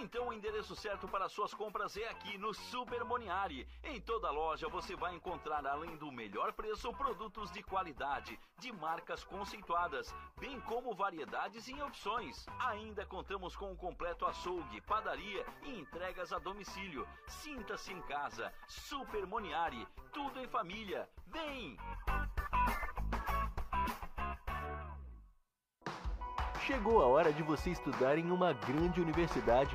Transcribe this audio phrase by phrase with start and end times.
[0.00, 3.66] Então o endereço certo para suas compras é aqui no Super Moniari.
[3.82, 9.24] Em toda loja você vai encontrar, além do melhor preço, produtos de qualidade, de marcas
[9.24, 12.46] conceituadas, bem como variedades e opções.
[12.60, 17.06] Ainda contamos com um completo açougue, padaria e entregas a domicílio.
[17.26, 18.52] Sinta-se em casa.
[18.68, 19.86] Super Moniari.
[20.12, 21.08] Tudo em família.
[21.26, 21.76] Vem!
[26.68, 29.74] Chegou a hora de você estudar em uma grande universidade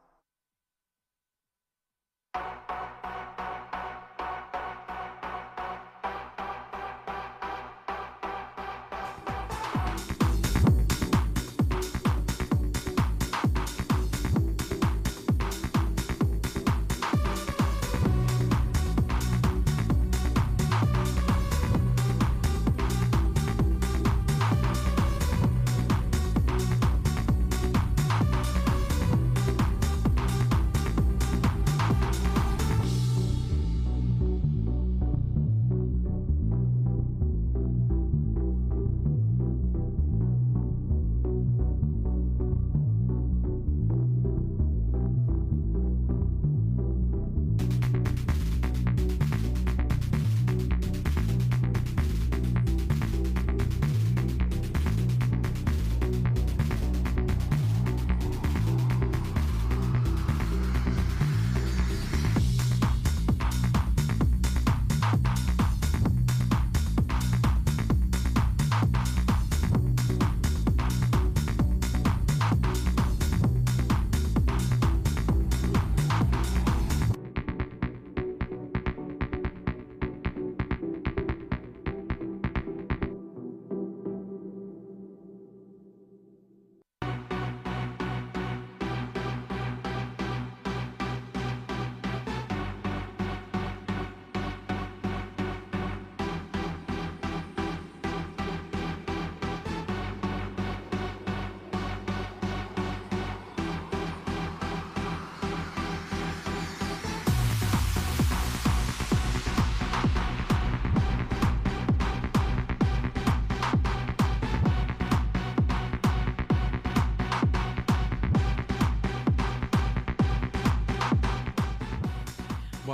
[2.33, 3.00] Boa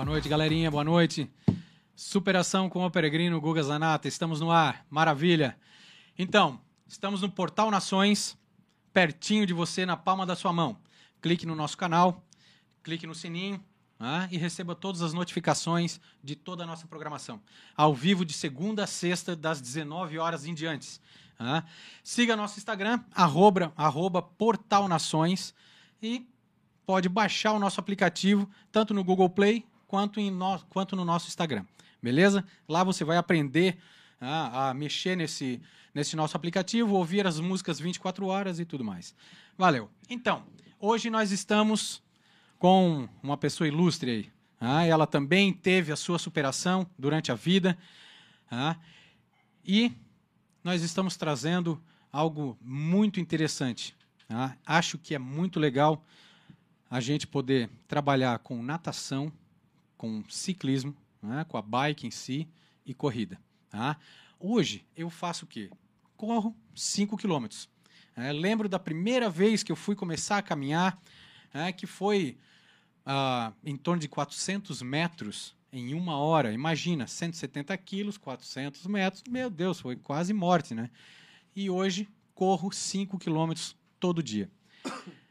[0.07, 0.71] noite, galerinha.
[0.71, 1.29] Boa noite.
[1.93, 4.07] Superação com o Peregrino Guga Zanata.
[4.07, 4.85] Estamos no ar.
[4.89, 5.57] Maravilha.
[6.17, 8.37] Então, estamos no Portal Nações,
[8.93, 10.77] pertinho de você, na palma da sua mão.
[11.21, 12.25] Clique no nosso canal,
[12.81, 13.61] clique no sininho
[13.99, 17.41] ah, e receba todas as notificações de toda a nossa programação.
[17.75, 21.01] Ao vivo de segunda a sexta, das 19 horas em diante.
[21.37, 21.65] Ah,
[22.01, 25.53] siga nosso Instagram, arroba, arroba Portal Nações
[26.01, 26.25] e
[26.85, 31.27] pode baixar o nosso aplicativo tanto no Google Play quanto, em no, quanto no nosso
[31.27, 31.65] Instagram.
[32.01, 32.45] Beleza?
[32.67, 33.77] Lá você vai aprender
[34.19, 35.61] a, a mexer nesse,
[35.93, 39.15] nesse nosso aplicativo, ouvir as músicas 24 horas e tudo mais.
[39.57, 39.89] Valeu.
[40.09, 40.43] Então,
[40.79, 42.03] hoje nós estamos
[42.59, 44.31] com uma pessoa ilustre aí.
[44.59, 47.77] Ah, ela também teve a sua superação durante a vida.
[48.49, 48.75] Ah,
[49.65, 49.91] e
[50.63, 51.81] nós estamos trazendo
[52.11, 53.95] algo muito interessante.
[54.29, 56.03] Ah, acho que é muito legal
[56.89, 59.31] a gente poder trabalhar com natação,
[59.97, 62.47] com ciclismo, né, com a bike em si
[62.85, 63.39] e corrida.
[63.69, 63.97] Tá?
[64.39, 65.69] Hoje eu faço o quê?
[66.15, 67.69] Corro 5 quilômetros.
[68.15, 70.99] É, lembro da primeira vez que eu fui começar a caminhar,
[71.53, 72.37] é, que foi
[73.05, 76.51] ah, em torno de 400 metros em uma hora.
[76.51, 79.23] Imagina, 170 quilos, 400 metros.
[79.29, 80.89] Meu Deus, foi quase morte, né?
[81.55, 84.49] E hoje corro 5 quilômetros todo dia.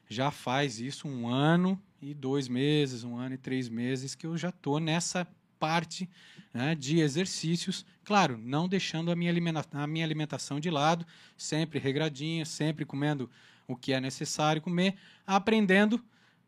[0.08, 4.36] Já faz isso um ano e dois meses, um ano e três meses que eu
[4.36, 5.26] já estou nessa
[5.58, 6.08] parte
[6.52, 9.32] né, de exercícios, claro, não deixando a minha,
[9.72, 11.06] a minha alimentação de lado,
[11.36, 13.30] sempre regradinha, sempre comendo
[13.66, 14.94] o que é necessário comer,
[15.26, 16.02] aprendendo,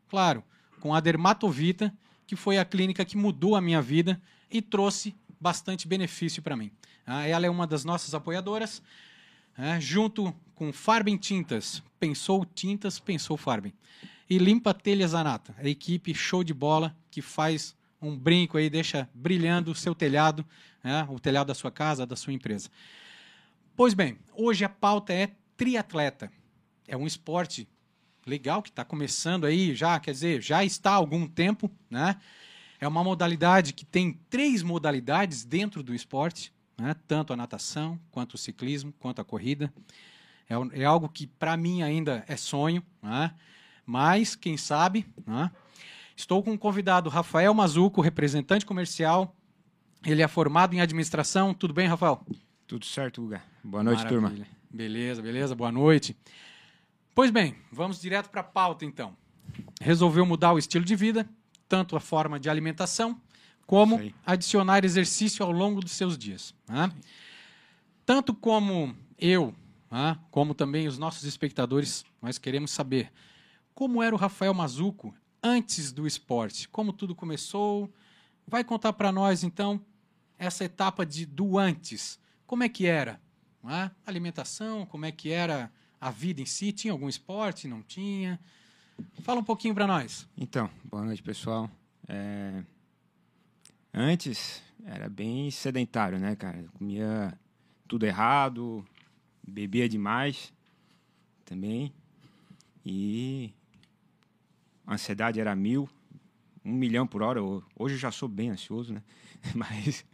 [0.09, 0.45] claro,
[0.81, 1.93] com a Dermatovita,
[2.27, 6.71] que foi a clínica que mudou a minha vida e trouxe bastante benefício para mim.
[7.07, 8.83] Ah, ela é uma das nossas apoiadoras,
[9.57, 11.81] né, junto com Farben Tintas.
[12.01, 13.73] Pensou tintas, pensou Farben.
[14.29, 19.09] E Limpa Telhas Anata, a equipe show de bola que faz um brinco aí, deixa
[19.15, 20.45] brilhando o seu telhado,
[20.83, 22.69] né, o telhado da sua casa, da sua empresa.
[23.77, 26.31] Pois bem, hoje a pauta é triatleta.
[26.89, 27.69] É um esporte
[28.27, 32.17] legal que está começando aí já, quer dizer, já está há algum tempo, né?
[32.81, 36.97] É uma modalidade que tem três modalidades dentro do esporte, né?
[37.07, 39.73] tanto a natação, quanto o ciclismo, quanto a corrida.
[40.49, 43.35] É, é algo que para mim ainda é sonho, né?
[43.85, 45.07] mas quem sabe.
[45.27, 45.51] Né?
[46.17, 49.37] Estou com um convidado, Rafael Mazuco, representante comercial.
[50.05, 51.53] Ele é formado em administração.
[51.53, 52.21] Tudo bem, Rafael?
[52.67, 53.43] Tudo certo, Guga.
[53.63, 54.31] Boa noite, Maravilha.
[54.31, 54.47] turma.
[54.71, 55.55] Beleza, beleza.
[55.55, 56.17] Boa noite.
[57.15, 59.17] Pois bem, vamos direto para a pauta então.
[59.81, 61.29] Resolveu mudar o estilo de vida,
[61.69, 63.21] tanto a forma de alimentação,
[63.67, 66.55] como adicionar exercício ao longo dos seus dias.
[66.69, 66.91] Né?
[68.07, 69.55] Tanto como eu,
[70.31, 73.13] como também os nossos espectadores, nós queremos saber
[73.75, 77.93] como era o Rafael Mazuco antes do esporte, como tudo começou.
[78.47, 79.81] Vai contar para nós então
[80.39, 82.19] essa etapa de do antes.
[82.47, 83.21] Como é que era?
[84.07, 85.71] Alimentação, como é que era
[86.01, 86.73] a vida em si?
[86.73, 87.69] Tinha algum esporte?
[87.69, 88.41] Não tinha?
[89.23, 90.27] Fala um pouquinho para nós.
[90.37, 91.71] Então, boa noite, pessoal.
[92.09, 92.63] É...
[93.93, 96.65] Antes era bem sedentário, né, cara?
[96.79, 97.39] comia
[97.87, 98.85] tudo errado,
[99.49, 100.53] bebia demais
[101.45, 101.93] também.
[102.85, 103.53] E
[104.87, 105.89] a ansiedade era mil,
[106.65, 107.43] um milhão por hora.
[107.43, 109.03] Hoje eu já sou bem ansioso, né?
[109.55, 110.05] Mas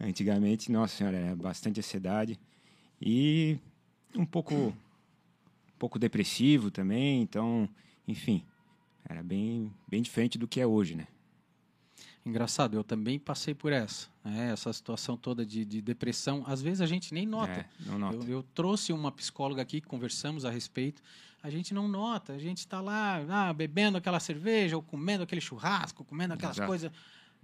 [0.00, 2.38] antigamente, nossa senhora, era bastante ansiedade.
[3.00, 3.58] E
[4.14, 4.74] um pouco
[5.82, 7.68] pouco depressivo também, então,
[8.06, 8.44] enfim,
[9.08, 11.08] era bem, bem diferente do que é hoje, né?
[12.24, 14.52] Engraçado, eu também passei por essa, né?
[14.52, 16.44] essa situação toda de, de, depressão.
[16.46, 17.52] Às vezes a gente nem nota.
[17.52, 18.16] É, não nota.
[18.16, 21.02] Eu, eu, trouxe uma psicóloga aqui, conversamos a respeito.
[21.42, 25.40] A gente não nota, a gente está lá ah, bebendo aquela cerveja, ou comendo aquele
[25.40, 26.68] churrasco, comendo aquelas Exato.
[26.68, 26.92] coisas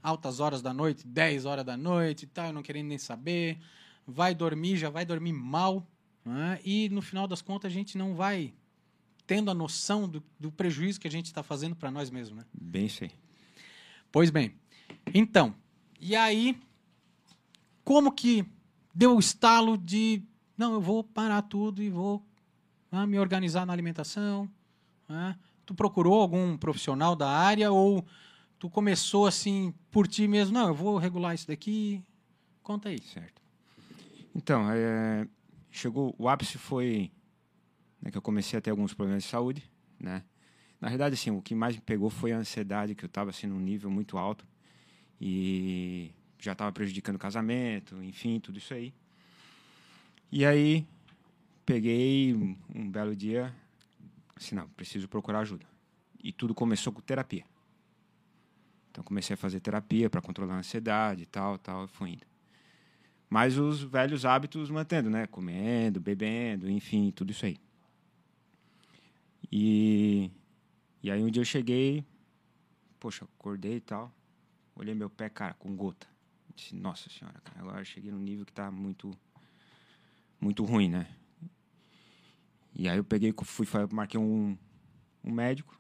[0.01, 3.59] altas horas da noite, 10 horas da noite e tal, não querendo nem saber.
[4.07, 5.85] Vai dormir, já vai dormir mal,
[6.25, 6.61] né?
[6.65, 8.55] E no final das contas a gente não vai
[9.27, 12.39] tendo a noção do, do prejuízo que a gente está fazendo para nós mesmos.
[12.39, 12.45] Né?
[12.53, 13.11] Bem sei.
[14.11, 14.55] Pois bem,
[15.15, 15.55] então,
[16.01, 16.59] e aí,
[17.85, 18.45] como que
[18.95, 20.23] deu o estalo de,
[20.57, 22.23] não, eu vou parar tudo e vou
[22.91, 24.49] né, me organizar na alimentação?
[25.09, 25.37] Né?
[25.67, 28.05] Tu procurou algum profissional da área ou
[28.59, 30.55] tu começou assim por ti mesmo?
[30.55, 32.03] Não, eu vou regular isso daqui.
[32.63, 33.01] Conta aí.
[33.01, 33.43] Certo.
[34.35, 35.27] Então, é,
[35.71, 37.11] chegou o ápice foi
[38.01, 39.69] né, que eu comecei a ter alguns problemas de saúde,
[39.99, 40.23] né?
[40.81, 43.49] Na verdade, assim, o que mais me pegou foi a ansiedade, que eu estava assim
[43.49, 44.47] num nível muito alto
[45.21, 48.95] e já estava prejudicando o casamento, enfim, tudo isso aí.
[50.31, 50.87] E aí
[51.65, 53.55] peguei um, belo dia,
[54.37, 55.67] assim, não, preciso procurar ajuda.
[56.23, 57.45] E tudo começou com terapia.
[58.91, 62.27] Então comecei a fazer terapia para controlar a ansiedade e tal, tal, e fui indo.
[63.29, 65.27] Mas os velhos hábitos mantendo, né?
[65.27, 67.59] Comendo, bebendo, enfim, tudo isso aí.
[69.53, 70.31] E,
[71.03, 72.05] e aí um dia eu cheguei,
[72.99, 74.13] poxa, acordei e tal,
[74.79, 76.07] olhei meu pé, cara, com gota.
[76.55, 79.11] Disse, nossa senhora, cara, agora cheguei num nível que tá muito,
[80.41, 81.07] muito ruim, né?
[82.75, 84.57] E aí eu peguei, fui, marquei um,
[85.23, 85.79] um médico,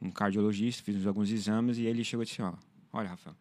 [0.00, 2.54] um cardiologista, fiz alguns exames e ele chegou e disse, ó,
[2.92, 3.36] olha, Rafael,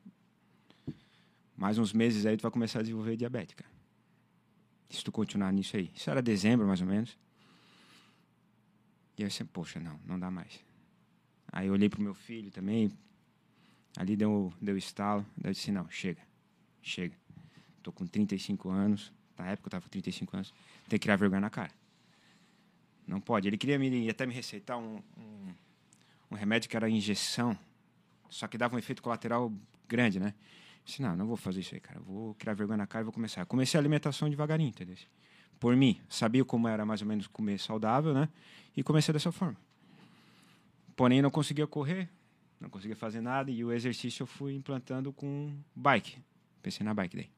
[1.55, 3.71] mais uns meses aí tu vai começar a desenvolver diabetes, cara.
[4.89, 5.91] Se tu continuar nisso aí.
[5.95, 7.17] Isso era dezembro, mais ou menos.
[9.17, 10.59] E eu assim, poxa, não, não dá mais.
[11.51, 12.91] Aí eu olhei pro meu filho também.
[13.97, 15.25] Ali deu, deu estalo.
[15.37, 16.21] Daí eu disse, não, chega.
[16.81, 17.15] Chega.
[17.81, 19.13] Tô com 35 anos.
[19.37, 20.53] Na época eu tava com 35 anos.
[20.89, 21.71] Tem que criar vergonha na cara.
[23.07, 23.47] Não pode.
[23.47, 25.53] Ele queria me, até me receitar um, um,
[26.31, 27.57] um remédio que era injeção.
[28.29, 29.51] Só que dava um efeito colateral
[29.87, 30.33] grande, né?
[30.83, 31.99] Disse, não, não vou fazer isso aí, cara.
[31.99, 33.45] Vou criar vergonha na cara e vou começar.
[33.45, 34.95] Comecei a alimentação devagarinho, entendeu?
[35.59, 35.99] Por mim.
[36.09, 38.29] Sabia como era mais ou menos comer saudável, né?
[38.75, 39.57] E comecei dessa forma.
[40.95, 42.09] Porém, não conseguia correr,
[42.59, 43.51] não conseguia fazer nada.
[43.51, 46.17] E o exercício eu fui implantando com bike.
[46.61, 47.29] Pensei na bike daí.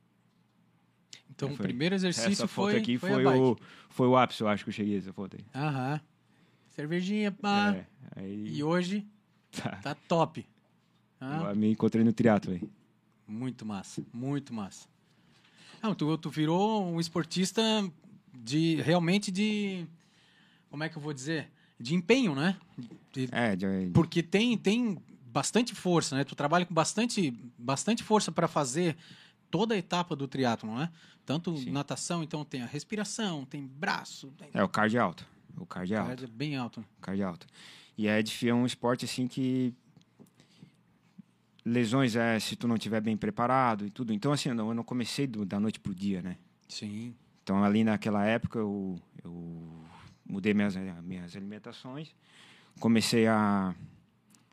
[1.30, 2.78] Então, o primeiro exercício essa foi.
[2.78, 3.58] Aqui foi, foi o,
[3.90, 5.46] foi o ápice, eu acho que eu cheguei essa foto aí.
[5.54, 6.02] Aham.
[6.70, 7.76] Cervejinha, pá.
[7.76, 8.58] É, aí...
[8.58, 9.06] E hoje
[9.52, 10.48] tá, tá top.
[11.20, 11.48] Ah.
[11.50, 12.62] Eu me encontrei no triatlo aí.
[13.28, 14.88] Muito massa, muito massa.
[15.82, 17.62] Não, tu, tu virou um esportista
[18.34, 19.86] de realmente de
[20.70, 21.52] como é que eu vou dizer?
[21.80, 22.58] De empenho, né?
[23.14, 24.98] De- É, de- porque tem, tem
[25.32, 26.24] bastante força, né?
[26.24, 28.98] Tu trabalha com bastante, bastante força para fazer
[29.52, 30.90] toda a etapa do triatlo, né?
[31.26, 31.72] Tanto Sim.
[31.72, 35.26] natação, então tem a respiração, tem braço, tem é o cardio alto.
[35.58, 36.08] O cardio alto.
[36.10, 36.86] Cardio bem alto.
[37.02, 37.48] cardio alto.
[37.98, 39.74] E é, é um esporte assim que
[41.66, 44.14] lesões é se tu não tiver bem preparado e tudo.
[44.14, 46.38] Então assim, eu não, eu não comecei do- da noite pro dia, né?
[46.68, 47.14] Sim.
[47.44, 49.84] Então ali naquela época eu, eu
[50.28, 52.14] mudei minhas minhas alimentações,
[52.80, 53.76] comecei a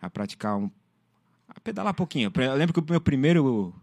[0.00, 0.70] a praticar um
[1.48, 2.32] a pedalar um pouquinho.
[2.34, 3.74] Eu lembro que o meu primeiro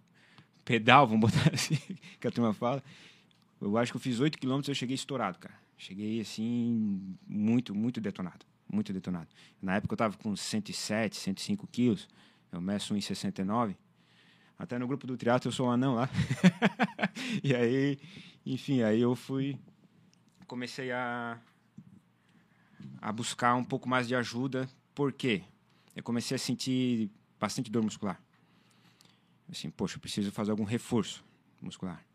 [0.65, 1.77] pedal, vamos botar assim,
[2.19, 2.83] que a turma fala,
[3.59, 5.55] eu acho que eu fiz 8 quilômetros eu cheguei estourado, cara.
[5.77, 8.45] Cheguei assim, muito, muito detonado.
[8.71, 9.27] Muito detonado.
[9.61, 12.07] Na época eu tava com 107, 105 quilos.
[12.51, 13.75] Eu meço 1,69.
[14.57, 16.09] Até no grupo do triatlo eu sou um anão lá.
[17.43, 17.99] e aí,
[18.45, 19.57] enfim, aí eu fui.
[20.47, 21.39] Comecei a.
[23.01, 24.69] a buscar um pouco mais de ajuda.
[24.93, 25.43] Por quê?
[25.95, 27.09] Eu comecei a sentir
[27.39, 28.21] bastante dor muscular.
[29.49, 31.23] Assim, poxa, eu preciso fazer algum reforço
[31.61, 32.05] muscular.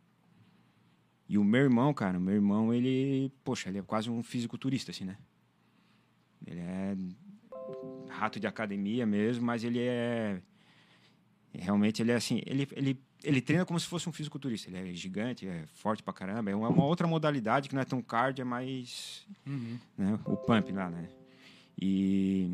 [1.28, 4.90] E o meu irmão, cara, o meu irmão, ele, poxa, ele é quase um fisiculturista,
[4.90, 5.18] assim, né?
[6.46, 6.96] Ele é
[8.08, 10.40] rato de academia mesmo, mas ele é
[11.52, 14.68] realmente ele é assim, ele, ele, ele treina como se fosse um fisiculturista.
[14.70, 16.50] Ele é gigante, é forte pra caramba.
[16.50, 19.78] É uma, uma outra modalidade que não é tão cardio, é mais Uhum.
[19.96, 21.08] né, o pump lá, né?
[21.80, 22.52] E,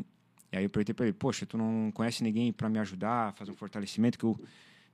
[0.51, 3.31] e aí eu perguntei pra ele, poxa, tu não conhece ninguém para me ajudar a
[3.31, 4.39] fazer um fortalecimento que eu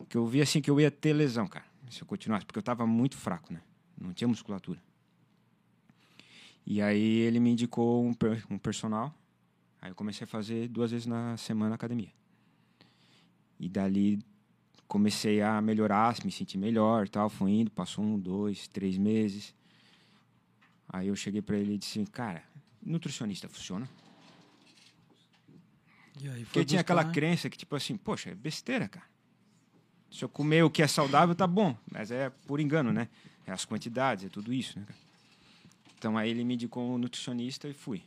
[0.08, 2.64] que eu vi assim que eu ia ter lesão, cara, se eu continuasse, porque eu
[2.64, 3.62] tava muito fraco, né?
[4.00, 4.82] Não tinha musculatura.
[6.66, 8.16] E aí ele me indicou um,
[8.50, 9.14] um personal.
[9.82, 12.12] Aí eu comecei a fazer duas vezes na semana na academia.
[13.60, 14.20] E dali
[14.90, 19.54] comecei a melhorar, me sentir melhor, tal, fui indo, passou um, dois, três meses.
[20.90, 22.44] Aí eu cheguei pra ele e disse, cara,
[22.84, 23.88] nutricionista funciona?
[26.20, 29.06] E aí Porque tinha aquela crença que, tipo assim, poxa, é besteira, cara.
[30.10, 31.78] Se eu comer o que é saudável, tá bom.
[31.90, 33.08] Mas é por engano, né?
[33.46, 35.00] É as quantidades, é tudo isso, né, cara?
[36.00, 38.02] Então aí ele me indicou um nutricionista e fui.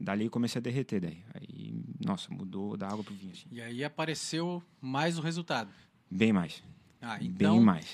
[0.00, 1.24] Dali comecei a derreter daí.
[1.34, 3.46] Aí, nossa, mudou da água pro vinho, assim.
[3.50, 5.70] E aí apareceu mais o resultado.
[6.10, 6.62] Bem mais.
[7.00, 7.86] Ah, então, Bem mais.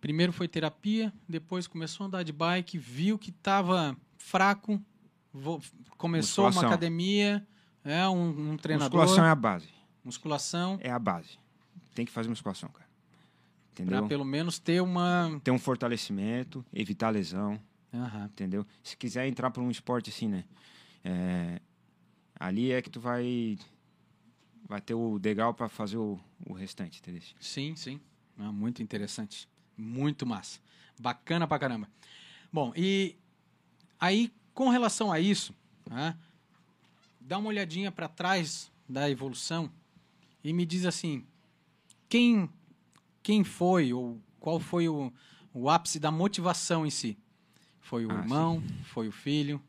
[0.00, 4.80] primeiro foi terapia, depois começou a andar de bike, viu que estava fraco,
[5.96, 6.68] começou uma Musculação.
[6.68, 7.46] academia,
[7.84, 9.68] é um, um treinador, Musculação é a base.
[10.02, 11.38] musculação, É a base.
[11.94, 12.86] Tem que fazer musculação, cara.
[13.72, 14.06] Entendeu?
[14.08, 15.38] pelo menos ter uma...
[15.44, 17.60] Ter um fortalecimento, evitar lesão.
[17.92, 18.24] Aham.
[18.24, 18.66] entendeu?
[18.82, 20.44] Se quiser entrar para um esporte assim, né?
[21.04, 21.60] É,
[22.38, 23.56] ali é que tu vai
[24.68, 27.22] vai ter o degrau para fazer o, o restante, entendeu?
[27.40, 28.00] Sim, sim.
[28.38, 29.48] Ah, muito interessante.
[29.76, 30.60] Muito massa.
[30.98, 31.88] Bacana pra caramba.
[32.52, 33.16] Bom, e
[33.98, 35.54] aí, com relação a isso,
[35.88, 36.16] né,
[37.20, 39.70] dá uma olhadinha para trás da evolução
[40.42, 41.24] e me diz assim,
[42.08, 42.48] quem,
[43.22, 45.12] quem foi ou qual foi o,
[45.52, 47.18] o ápice da motivação em si?
[47.80, 48.62] Foi o Ah, irmão?
[48.84, 49.62] Foi o filho?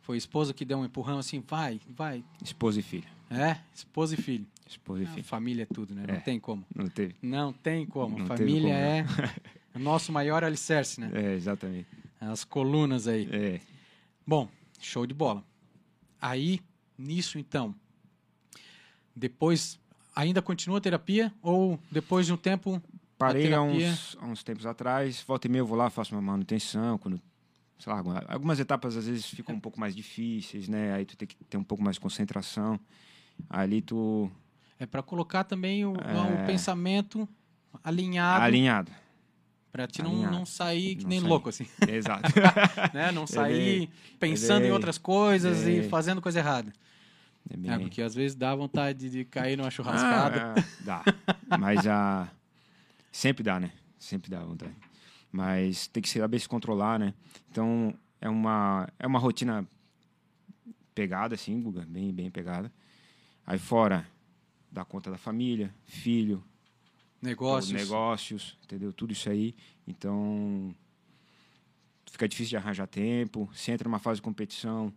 [0.00, 2.24] Foi a esposa que deu um empurrão assim, vai, vai.
[2.42, 3.08] Esposa e filho.
[3.34, 4.46] É, esposa e filho.
[4.66, 5.24] Esposa e filho.
[5.24, 6.04] família é tudo, né?
[6.06, 6.20] Não É.
[6.20, 6.64] tem como.
[6.74, 7.14] Não teve.
[7.22, 8.18] Não tem como.
[8.18, 9.34] Não Família como, é
[9.74, 11.10] o nosso maior alicerce, né?
[11.14, 11.86] É, exatamente.
[12.20, 13.28] As colunas aí.
[13.32, 13.60] É.
[14.26, 14.48] Bom,
[14.80, 15.44] show de bola.
[16.20, 16.60] Aí,
[16.96, 17.74] nisso então,
[19.14, 19.78] depois
[20.14, 22.80] ainda continua a terapia ou depois de um tempo
[23.18, 26.20] Parei há uns, há uns tempos atrás, volta e meia eu vou lá, faço uma
[26.20, 27.20] manutenção, quando,
[27.78, 30.92] sei lá, alguma- algumas etapas às vezes ficam um pouco mais difíceis, né?
[30.92, 32.80] Aí tu tem que ter um pouco mais de concentração.
[33.48, 34.30] Ali tu
[34.78, 36.42] é para colocar também o, É.
[36.42, 37.28] o pensamento
[37.84, 38.90] alinhado alinhado.
[39.70, 41.28] para ti não, não sair que Não nem sair.
[41.28, 42.22] louco assim, Exato.
[42.92, 43.10] né?
[43.12, 46.72] Não sair é- pensando em é- outras coisas e é- fazendo coisa errada.
[47.50, 50.54] É É, porque às vezes dá vontade de cair numa churrascada.
[50.56, 51.02] Ah, dá.
[51.58, 52.28] Mas a.
[53.10, 53.72] Sempre dá, né?
[53.98, 54.72] Sempre dá vontade.
[55.30, 57.12] Mas tem que saber se controlar, né?
[57.50, 59.66] Então, é uma, é uma rotina
[60.94, 62.72] pegada, assim, Guga, bem, bem pegada.
[63.46, 64.06] Aí fora,
[64.70, 66.42] dá conta da família, filho,
[67.20, 67.72] negócios.
[67.72, 68.92] negócios, entendeu?
[68.92, 69.54] Tudo isso aí.
[69.86, 70.74] Então,
[72.10, 73.48] fica difícil de arranjar tempo.
[73.54, 74.92] Se entra numa fase de competição,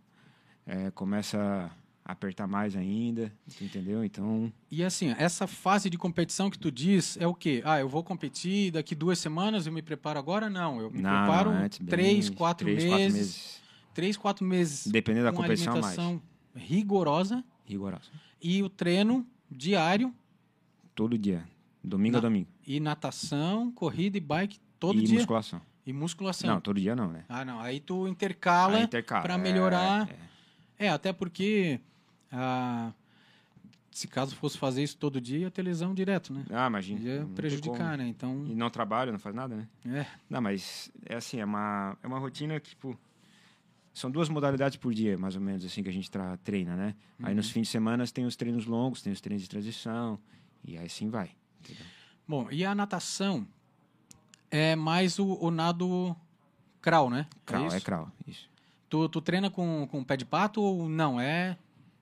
[0.66, 1.70] é, começa
[2.04, 4.04] a apertar mais ainda, entendeu?
[4.04, 7.62] Então, E assim, essa fase de competição que tu diz é o quê?
[7.64, 10.48] Ah, eu vou competir daqui duas semanas, eu me preparo agora?
[10.48, 13.60] Não, eu me não, preparo antes, bem- três, quatro três, meses, quatro meses.
[13.92, 15.98] Três, quatro meses Dependendo da com competição, mais.
[16.54, 18.10] rigorosa Rigorosa.
[18.42, 20.14] e o treino diário.
[20.94, 21.44] Todo dia.
[21.82, 22.48] Domingo Na- a domingo.
[22.66, 25.16] E natação, corrida e bike todo e dia.
[25.18, 25.60] musculação.
[25.86, 26.50] E musculação.
[26.54, 27.24] Não, todo dia não, né?
[27.28, 27.60] Ah, não.
[27.60, 30.08] Aí tu intercala Aí intercala, pra é, melhorar.
[30.78, 30.86] é.
[30.86, 31.80] É, até porque
[32.32, 32.92] ah,
[33.90, 36.44] se caso fosse fazer isso todo dia, ia ter lesão direto, né?
[36.50, 37.00] Ah, imagina.
[37.00, 38.06] Ia prejudicar, né?
[38.08, 39.68] Então, E não trabalha, não faz nada, né?
[39.86, 40.06] é.
[40.28, 42.98] Não, mas é assim, é uma, é uma rotina que, tipo,
[43.98, 46.10] são duas modalidades por dia, mais ou menos, assim, que a gente
[46.44, 46.94] treina, né?
[47.22, 47.36] Aí Uhum.
[47.36, 50.18] nos fins de semana tem os treinos longos, tem os treinos de transição,
[50.62, 51.30] e aí sim vai.
[51.60, 51.86] entendeu?
[52.28, 53.46] Bom, e a natação
[54.50, 56.14] é mais o, o nado
[56.82, 57.26] crawl, né?
[57.46, 57.76] Crawl, isso?
[57.76, 58.50] é crawl, isso.
[58.90, 61.18] Tu, tu treina com, com pé de pato ou não?
[61.18, 61.56] É.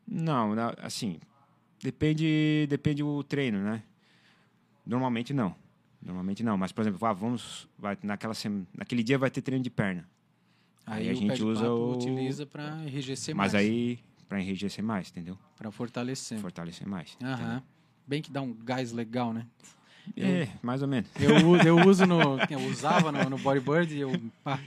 [0.06, 1.20] Não, assim,
[1.80, 3.84] depende, depende o treino, né?
[4.84, 5.54] Normalmente não.
[6.02, 8.34] Normalmente não, mas por exemplo, ah, vamos, vai, naquela
[8.76, 10.06] naquele dia vai ter treino de perna.
[10.86, 13.64] Aí a o gente usa o- utiliza para enrijecer mas mais.
[13.66, 13.98] aí
[14.28, 15.38] para enrijecer mais, entendeu?
[15.56, 16.38] Para fortalecer.
[16.38, 17.16] Fortalecer mais.
[17.22, 17.62] Aham.
[18.06, 19.46] Bem que dá um gás legal, né?
[20.06, 20.42] entendeu?
[20.42, 21.08] É, mais ou menos.
[21.18, 22.38] Eu, eu uso no.
[22.50, 24.12] Eu usava no, no bodyboard e eu.
[24.42, 24.60] pá,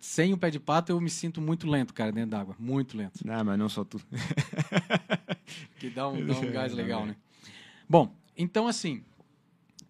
[0.00, 2.56] sem o pé de pato eu me sinto muito lento, cara, dentro d'água.
[2.58, 3.24] Muito lento.
[3.24, 4.00] Não, mas não só tu.
[5.78, 7.16] Que dá um, dá um gás legal, né?
[7.88, 9.02] Bom, então assim,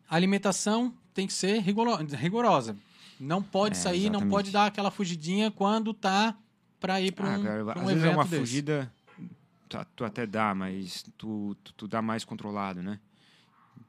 [0.09, 2.77] a alimentação tem que ser rigoro- rigorosa.
[3.21, 4.31] Não pode É, sair, não exatamente.
[4.31, 6.37] pode dar aquela fugidinha quando tá
[6.81, 8.39] para ir para um, Ah, cara, pra um às vezes evento é uma desse.
[8.39, 8.93] fugida,
[9.69, 12.99] tu, tu até dá, mas tu, tu, tu dá mais controlado, né?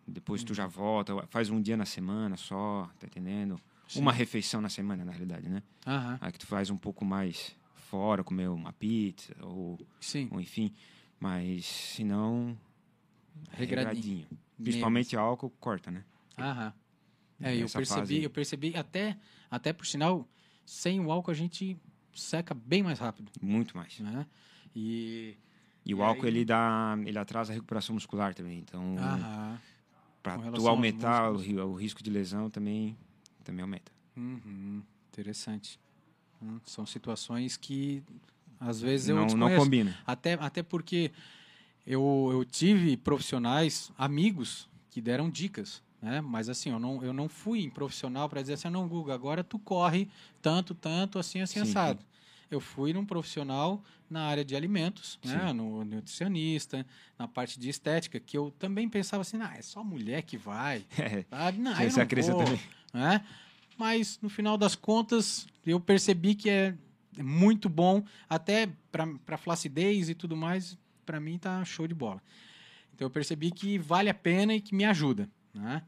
[0.05, 0.47] Depois Uhum.
[0.47, 3.59] tu já volta, faz um dia na semana só, tá entendendo?
[3.95, 5.63] Uma refeição na semana, na realidade, né?
[5.88, 10.27] Aham, Aí que tu faz um pouco mais fora, comer uma pizza, ou, sim.
[10.31, 10.73] ou enfim.
[11.19, 12.57] Mas, se não,
[13.51, 14.27] Regradinho.
[14.61, 16.03] Principalmente álcool, corta, né?
[16.38, 16.73] Aham.
[17.41, 18.24] É, eu percebi, fase.
[18.24, 19.17] eu percebi até,
[19.50, 20.27] até por sinal,
[20.65, 21.77] sem o álcool a gente
[22.13, 24.00] seca bem mais rápido, Muito mais.
[24.00, 24.25] né?
[24.75, 25.38] E
[25.86, 28.60] E o E álcool, aí- ele dá, ele atrasa a recuperação muscular também.
[28.60, 28.95] Então,
[30.21, 31.36] para tu aumentar o,
[31.71, 32.95] o risco de lesão também,
[33.43, 33.91] também aumenta.
[34.15, 35.79] Uhum, interessante.
[36.41, 38.03] Hum, São situações que
[38.59, 39.98] às vezes eu não, não combina.
[40.05, 41.11] Até, até porque
[41.85, 46.22] eu, eu tive profissionais, amigos, que deram dicas, né?
[46.22, 49.44] Mas assim, eu não, eu não fui em profissional para dizer assim, não, Guga, agora
[49.44, 50.09] tu corre
[50.42, 52.03] tanto, tanto, assim, assim, Sim, assado.
[52.50, 55.53] Eu fui num profissional na área de alimentos, né?
[55.53, 56.85] No nutricionista,
[57.18, 60.85] na parte de estética, que eu também pensava assim, ah, é só mulher que vai,
[60.98, 61.59] É, sabe?
[61.59, 62.59] Não, eu não crença vou, também.
[62.94, 63.24] né?
[63.77, 66.75] Mas no final das contas, eu percebi que é
[67.18, 72.22] muito bom, até para flacidez e tudo mais, para mim tá show de bola.
[72.94, 75.83] Então eu percebi que vale a pena e que me ajuda, né?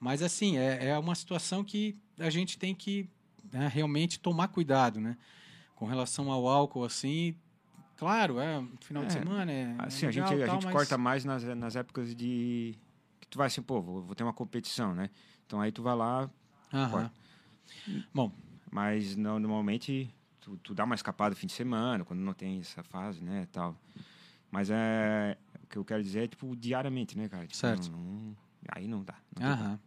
[0.00, 3.08] Mas assim, é, é uma situação que a gente tem que
[3.52, 5.16] né, realmente tomar cuidado, né?
[5.74, 7.34] Com relação ao álcool, assim,
[7.96, 10.64] claro, é final de É, semana, é Assim, a legal gente, e a tal, gente
[10.64, 12.76] mas- corta mais nas, nas épocas de.
[13.20, 15.10] Que tu vai assim, pô, vou, vou ter uma competição, né?
[15.46, 16.30] Então aí tu vai lá,
[16.72, 17.10] Aham.
[18.14, 18.32] Bom,
[18.70, 22.60] mas não, normalmente tu, tu dá uma escapada no fim de semana, quando não tem
[22.60, 23.46] essa fase, né?
[23.52, 23.76] Tal.
[24.50, 25.36] Mas é.
[25.62, 27.46] O que eu quero dizer é, tipo, diariamente, né, cara?
[27.46, 27.90] Tipo, Certo.
[27.90, 28.36] não- não-
[28.68, 29.14] aí não dá.
[29.38, 29.80] não aham.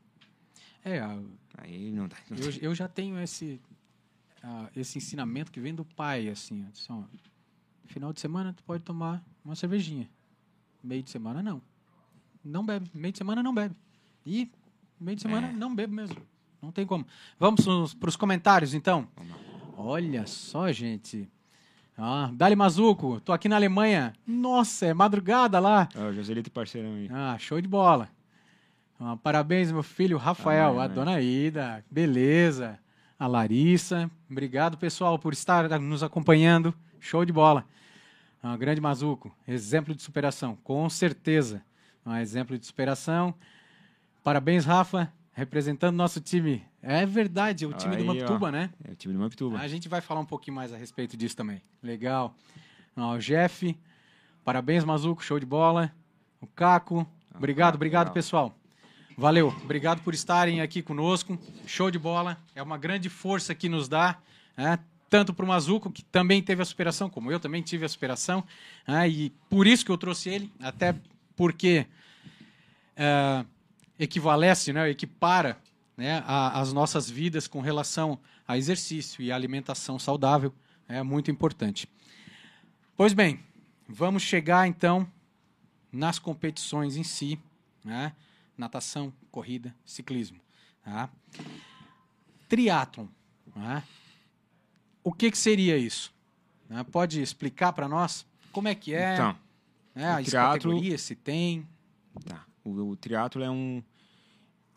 [0.83, 1.19] É, a-.
[1.57, 2.15] Aí não dá.
[2.29, 3.59] não Eu, eu já tenho esse,
[4.43, 7.03] ah, esse ensinamento que vem do pai, assim, ó, disse, ó,
[7.85, 10.09] final de semana tu pode tomar uma cervejinha,
[10.83, 11.61] meio de semana não.
[12.43, 13.75] Não bebe, meio de semana não bebe.
[14.25, 14.51] E
[14.99, 15.51] meio de semana É.
[15.53, 16.17] não bebe mesmo.
[16.61, 17.05] Não tem como.
[17.39, 19.07] Vamos para os comentários, então?
[19.15, 19.38] Vamos lá.
[19.77, 21.27] Olha só, gente.
[21.97, 24.13] Ah, Dali Mazuco, tô aqui na Alemanha.
[24.27, 25.88] Nossa, é madrugada lá.
[25.95, 27.09] Ó, o Joselito parceirão aí.
[27.11, 28.09] Ah, show de bola.
[28.99, 30.89] Ah, parabéns, meu filho Rafael, Ah, a é.
[30.89, 32.79] dona Ida, beleza.
[33.19, 36.73] A Larissa, obrigado pessoal por estar nos acompanhando.
[36.99, 37.65] Show de bola.
[38.41, 41.62] Ah, grande Mazuco, exemplo de superação, com certeza.
[42.05, 43.34] Um exemplo de superação.
[44.23, 46.63] Parabéns, Rafa, representando nosso time.
[46.81, 48.13] É verdade, o time do Aí, ó.
[48.13, 48.69] Mamptuba, né?
[48.84, 49.58] É o time do Mampituba.
[49.60, 51.62] A gente vai falar um pouquinho mais a respeito disso também.
[51.81, 52.36] Legal.
[52.95, 53.77] Ó, o Jeff,
[54.43, 55.91] parabéns, Mazuco, show de bola.
[56.39, 58.13] O Caco, obrigado, Caco, obrigado, legal.
[58.13, 58.55] pessoal.
[59.17, 61.39] Valeu, obrigado por estarem aqui conosco.
[61.65, 62.38] Show de bola.
[62.54, 64.17] É uma grande força que nos dá,
[64.58, 64.78] né?
[65.10, 68.43] tanto para o Mazuco, que também teve a superação, como eu também tive a superação,
[68.88, 69.08] né?
[69.08, 70.95] e por isso que eu trouxe ele, até
[71.36, 71.86] porque
[72.97, 73.45] é,
[73.97, 75.58] equivalece, né, equipara
[75.95, 80.54] né, a- as nossas vidas com relação a exercício e alimentação saudável
[80.88, 81.88] é muito importante.
[82.97, 83.39] Pois bem,
[83.88, 85.08] vamos chegar então
[85.91, 87.39] nas competições em si,
[87.84, 88.12] né?
[88.57, 90.39] Natação, corrida, ciclismo.
[90.83, 91.09] Tá?
[92.47, 93.07] Triatlon.
[93.55, 93.83] né?
[95.03, 96.13] O que, que seria isso?
[96.69, 99.13] Né, Pode explicar para nós como é que é?
[99.13, 99.37] Então,
[99.93, 101.67] né, as triatlo- categorias, se tem.
[102.25, 102.45] Tá.
[102.63, 103.83] o, o triatlo é um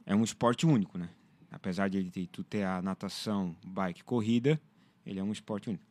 [0.05, 1.09] é um esporte único, né?
[1.51, 4.61] Apesar de ele ter, tu ter a natação, bike, corrida,
[5.07, 5.85] ele é um esporte único.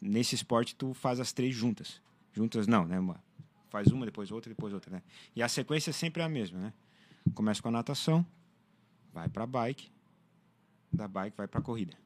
[0.00, 2.00] Nesse esporte tu faz as três juntas.
[2.32, 2.96] Juntas não, né?
[3.68, 5.02] Faz uma, depois outra, depois outra, né?
[5.34, 6.72] E a sequência sempre é a mesma, né?
[7.34, 8.24] Começa com a natação,
[9.12, 9.90] vai para bike,
[10.92, 11.96] da bike vai para corrida,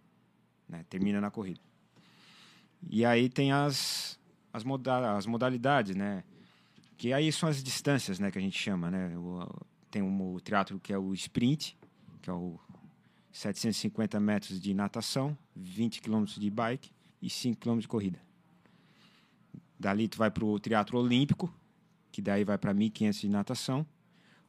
[0.69, 0.85] né?
[0.89, 1.61] Termina na corrida.
[2.89, 4.19] E aí tem as
[4.53, 6.25] as, moda as modalidades, né?
[6.97, 9.17] Que aí são as distâncias, né, que a gente chama, né?
[9.17, 9.49] O,
[9.91, 11.77] tem um, o triatlo que é o sprint,
[12.21, 12.59] que é o
[13.33, 18.21] 750 metros de natação, 20 quilômetros de bike e 5 quilômetros de corrida.
[19.79, 21.53] Dali tu vai para o triatlo olímpico,
[22.13, 23.87] que daí vai para 1.500 de natação,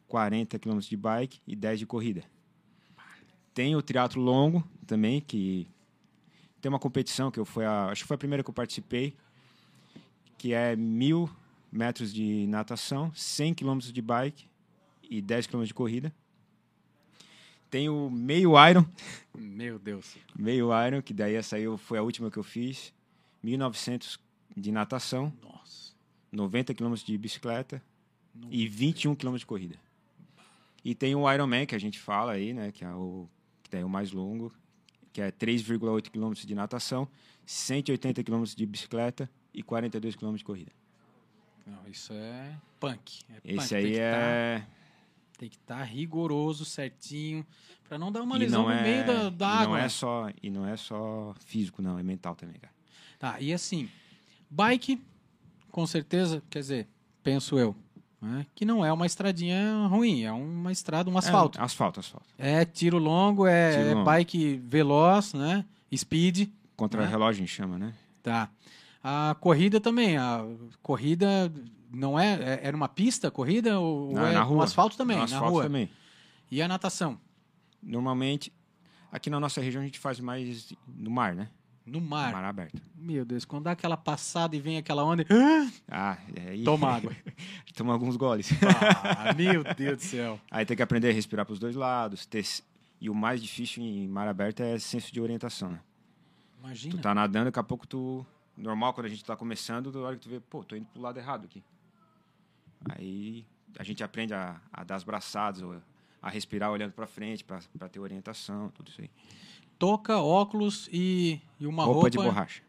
[0.08, 2.24] 40 quilômetros de bike e 10 de corrida.
[3.54, 5.68] Tem o triatlo longo também, que
[6.62, 9.16] tem uma competição que eu fui a, acho que foi a primeira que eu participei,
[10.38, 11.30] que é mil
[11.72, 14.46] metros de natação, 100 quilômetros de bike
[15.10, 16.14] e 10 quilômetros de corrida.
[17.70, 18.86] Tem o meio Iron,
[19.36, 20.16] Meu Deus.
[20.36, 22.94] meio Iron, que daí essa aí foi a última que eu fiz,
[23.42, 24.20] 1900
[24.56, 25.94] de natação, Nossa.
[26.32, 27.82] 90 quilômetros de bicicleta
[28.50, 29.80] e 21 quilômetros de corrida.
[30.84, 33.28] E tem o Ironman que a gente fala aí, né, que é o
[33.64, 34.54] que é o mais longo,
[35.12, 37.08] que é 3,8 quilômetros de natação,
[37.46, 40.72] 180 quilômetros de bicicleta e 42 quilômetros de corrida.
[41.66, 43.22] Não, isso é punk.
[43.30, 43.42] É punk.
[43.46, 44.68] Esse Tem aí que tá- é
[45.38, 47.46] tem que estar rigoroso, certinho,
[47.88, 49.66] pra não dar uma e lesão no é, meio da, da e água.
[49.66, 49.86] não né?
[49.86, 52.74] é só e não é só físico não, é mental também, cara.
[53.20, 53.90] Tá, e assim,
[54.50, 55.02] bike,
[55.72, 56.88] com certeza, quer dizer,
[57.24, 57.76] penso eu,
[58.24, 61.60] né, que não é uma estradinha ruim, é uma estrada, um asfalto.
[61.60, 62.28] É, asfalto, asfalto.
[62.38, 64.06] É, tiro longo, é, Tiro é longo.
[64.06, 65.66] bike veloz, né?
[65.96, 67.08] Speed, Contra É.
[67.08, 67.94] relógio a gente chama, né?
[68.24, 68.50] tá.
[69.04, 70.46] A corrida também, a
[70.82, 71.52] corrida
[71.92, 74.64] não é, é era uma pista corrida ou, Na- é na no rua.
[74.64, 75.64] asfalto também, No na asfalto rua.
[75.64, 75.90] também.
[76.50, 77.20] E a natação?
[77.82, 78.52] Normalmente
[79.12, 81.50] aqui na nossa região a gente faz mais no mar, né?
[81.86, 82.32] No mar.
[82.32, 82.82] Mar aberto.
[82.96, 85.26] Meu Deus, quando dá aquela passada e vem aquela onda,
[85.90, 86.64] Ah, é aí.
[86.64, 87.14] toma água.
[87.76, 88.50] Toma alguns goles.
[88.64, 90.40] Ah, meu Deus do céu.
[90.52, 92.24] Aí tem que aprender a respirar para os dois lados.
[92.28, 92.46] Ter...
[93.02, 95.80] E o mais difícil em mar aberto é senso de orientação, né?
[96.60, 96.96] Imagina.
[96.96, 98.24] Tu tá nadando, daqui a pouco tu.
[98.56, 101.02] Normal, quando a gente tá começando, na hora que tu vê, pô, tô indo pro
[101.02, 101.64] lado errado aqui.
[102.96, 103.44] Aí
[103.80, 105.64] a gente aprende a, a dar as braçadas,
[106.22, 109.10] a respirar olhando para frente, para ter orientação, tudo isso aí.
[109.78, 112.64] Touca, óculos e, e uma roupa, roupa, de borracha.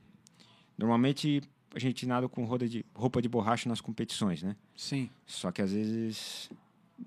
[0.76, 1.42] Normalmente
[1.74, 4.56] a gente nada com roupa de, roupa de borracha nas competições, né?
[4.76, 5.10] Sim.
[5.26, 6.50] Só que às vezes.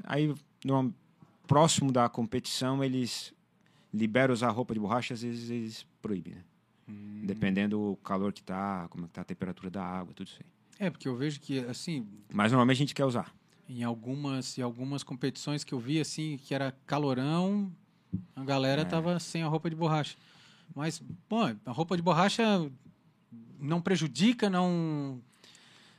[0.03, 0.33] Aí,
[0.63, 0.93] no,
[1.47, 3.33] próximo da competição, eles
[3.93, 6.43] liberam usar roupa de borracha, às vezes eles proíbem, né?
[6.89, 7.21] Hum.
[7.23, 10.39] Dependendo do calor que tá, como é que tá a temperatura da água, tudo isso
[10.41, 10.87] aí.
[10.87, 13.33] É, porque eu vejo que, assim, Mas normalmente a gente quer usar.
[13.67, 17.71] em algumas, em algumas competições que eu vi, assim, que era calorão,
[18.35, 18.85] a galera É.
[18.85, 20.15] tava sem a roupa de borracha.
[20.75, 22.43] Mas, bom, a roupa de borracha
[23.59, 25.19] não prejudica, não...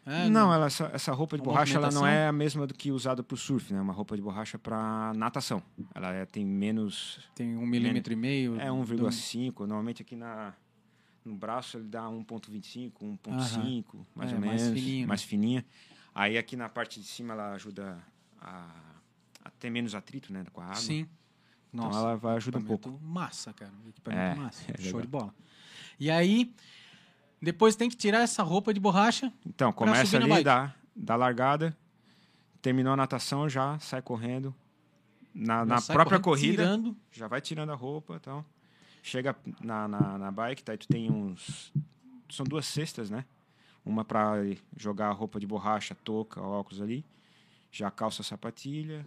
[0.06, 2.90] é, não, ela, essa, essa roupa de borracha ela não é a mesma do que
[2.92, 3.80] usada para o surf, né?
[3.80, 5.62] Uma roupa de borracha para natação.
[5.94, 8.60] Ela é- tem menos Tem um milímetro e meio.
[8.60, 9.60] É do- 1,5.
[9.66, 10.54] Normalmente aqui na,
[11.24, 14.78] no braço ele dá 1,25, 1,5, mais É, ou mais menos.
[14.80, 15.06] fininho, né?
[15.06, 15.64] mais fininha.
[16.14, 17.98] Aí aqui na parte de cima ela ajuda
[18.40, 18.68] a,
[19.44, 20.76] a ter menos atrito né, com a água.
[20.76, 21.06] Sim.
[21.72, 22.98] Então Nossa, ela vai ajudar um pouco.
[23.02, 23.72] Massa, cara.
[23.88, 24.62] Equipamento É, massa.
[24.72, 25.00] é Show legal.
[25.02, 25.34] de bola.
[26.00, 26.52] E aí,
[27.42, 29.32] depois tem que tirar essa roupa de borracha.
[29.46, 31.76] Então, começa ali, dá, dá largada,
[32.62, 34.54] terminou a natação, já sai correndo.
[35.34, 36.96] Na, já na própria corrida, Tirando.
[37.12, 38.44] já vai tirando a roupa e tal.
[39.02, 41.72] Chega na, na, na bike, daí tu tem uns.
[42.30, 43.24] São duas cestas, né?
[43.84, 44.32] Uma para
[44.76, 47.04] jogar a roupa de borracha, touca, óculos ali.
[47.70, 49.06] Já calça a sapatilha,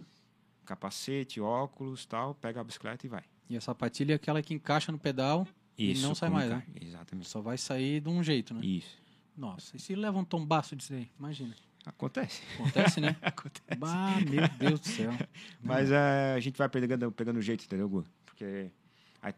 [0.64, 2.34] capacete, óculos tal.
[2.34, 3.24] Pega a bicicleta e vai.
[3.48, 5.46] E a sapatilha é aquela que encaixa no pedal
[5.76, 6.62] e não sai mais, né?
[6.80, 7.28] Exatamente.
[7.28, 8.64] Só vai sair de um jeito, né?
[8.64, 9.00] Isso.
[9.36, 11.10] Nossa, e se leva um tombaço disso aí?
[11.18, 11.54] Imagina.
[11.84, 12.42] Acontece.
[12.54, 13.16] Acontece, né?
[13.22, 13.78] Acontece.
[13.78, 15.12] bah, meu Deus do céu.
[15.60, 18.04] Mas é, a gente vai pegando, pegando o jeito, entendeu, Gu?
[18.24, 18.70] Porque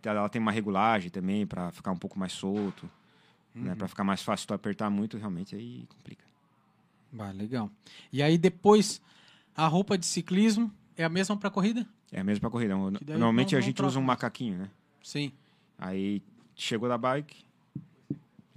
[0.02, 2.90] ela tem uma regulagem também para ficar um pouco mais solto,
[3.54, 3.74] né?
[3.74, 6.24] Para ficar mais fácil tu apertar muito, realmente aí complica.
[7.10, 7.70] Bah, legal.
[8.12, 9.00] E aí depois,
[9.54, 11.86] a roupa de ciclismo é a mesma para corrida?
[12.12, 12.74] É mesmo pra corrida.
[12.98, 14.70] Que daí Normalmente não- a gente usa um macaquinho, né?
[15.02, 15.32] Sim.
[15.78, 16.22] Aí
[16.54, 17.44] chegou da bike,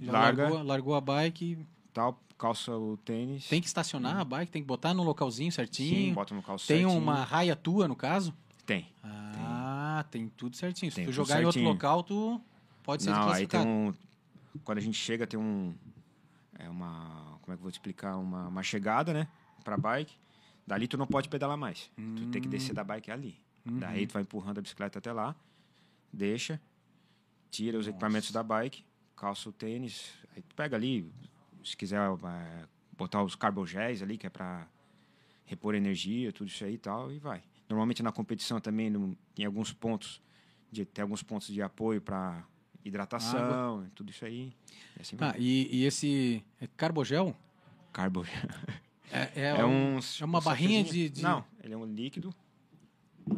[0.00, 0.42] Já Larga.
[0.44, 1.58] largou, largou a bike.
[1.92, 3.48] tal, calça o tênis.
[3.48, 6.08] Tem que estacionar a bike, tem que botar no localzinho certinho.
[6.08, 6.98] Sim, bota no calço tem certinho.
[7.02, 8.32] uma raia tua, no caso?
[8.64, 8.86] Tem.
[9.02, 10.92] Ah, tem, tudo certinho.
[10.92, 11.72] Se Tem tu jogar em outro certinho.
[11.72, 12.40] local, tu
[12.84, 13.92] pode ser Não, aí tem um...
[14.64, 15.74] Quando a gente chega, tem um...
[16.58, 17.38] É uma...
[17.42, 18.16] Como é que eu vou te explicar?
[18.16, 19.26] Uma, uma chegada, né?
[19.64, 20.12] Pra bike.
[20.68, 21.90] Dali tu não pode pedalar mais.
[22.14, 23.40] Tu tem que descer da bike ali.
[23.64, 25.34] Daí tu vai empurrando a bicicleta até lá,
[26.12, 26.60] deixa,
[27.50, 28.84] tira os equipamentos da bike,
[29.16, 31.10] calça o tênis, aí tu pega ali,
[31.64, 34.66] se quiser eh, botar os carbogéis ali, que é para
[35.46, 37.42] repor energia, tudo isso aí e tal, e vai.
[37.68, 40.20] Normalmente na competição também não- tem alguns pontos,
[40.70, 42.42] de, tem alguns pontos de apoio para
[42.84, 44.52] hidratação, tudo isso aí.
[44.96, 45.30] E assim vai.
[45.30, 47.34] Ah, e, e esse é carbogel?
[47.92, 48.24] Carbo.
[49.12, 52.34] É, é, É, um- um, é uma barrinha de- de- Não, ele é um líquido.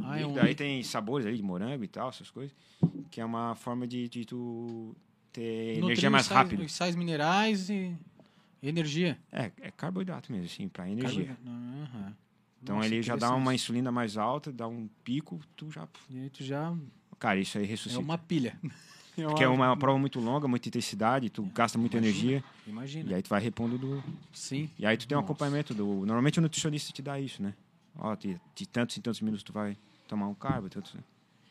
[0.02, 0.40] Ah, é um líquido.
[0.46, 2.54] Aí tem sabores ali de morango e tal, essas coisas.
[3.10, 4.94] Que é uma forma de, de tu
[5.32, 6.62] ter nutrir energia mais rápido.
[6.64, 7.96] os sais minerais e
[8.62, 9.18] energia.
[9.32, 11.36] É, é carboidrato mesmo, assim, para energia.
[11.46, 12.16] Aham.
[12.62, 15.88] Então Nossa, ele já dá uma insulina mais alta, dá um pico, tu já.
[16.10, 16.76] E aí tu já
[17.18, 18.00] Cara, isso aí é ressuscita.
[18.02, 18.58] uma pilha.
[19.28, 22.42] Porque é uma prova muito longa, muita intensidade, tu gasta muita energia.
[22.66, 23.10] Imagina.
[23.10, 24.02] E aí tu vai repondo do.
[24.32, 24.68] Sim.
[24.78, 25.32] E aí tu tem um Nossa.
[25.32, 25.84] acompanhamento do.
[26.06, 27.54] Normalmente o nutricionista te dá isso, né?
[27.98, 29.76] Ó, de, de tantos em tantos minutos tu vai
[30.08, 30.94] tomar um carbo, tantos,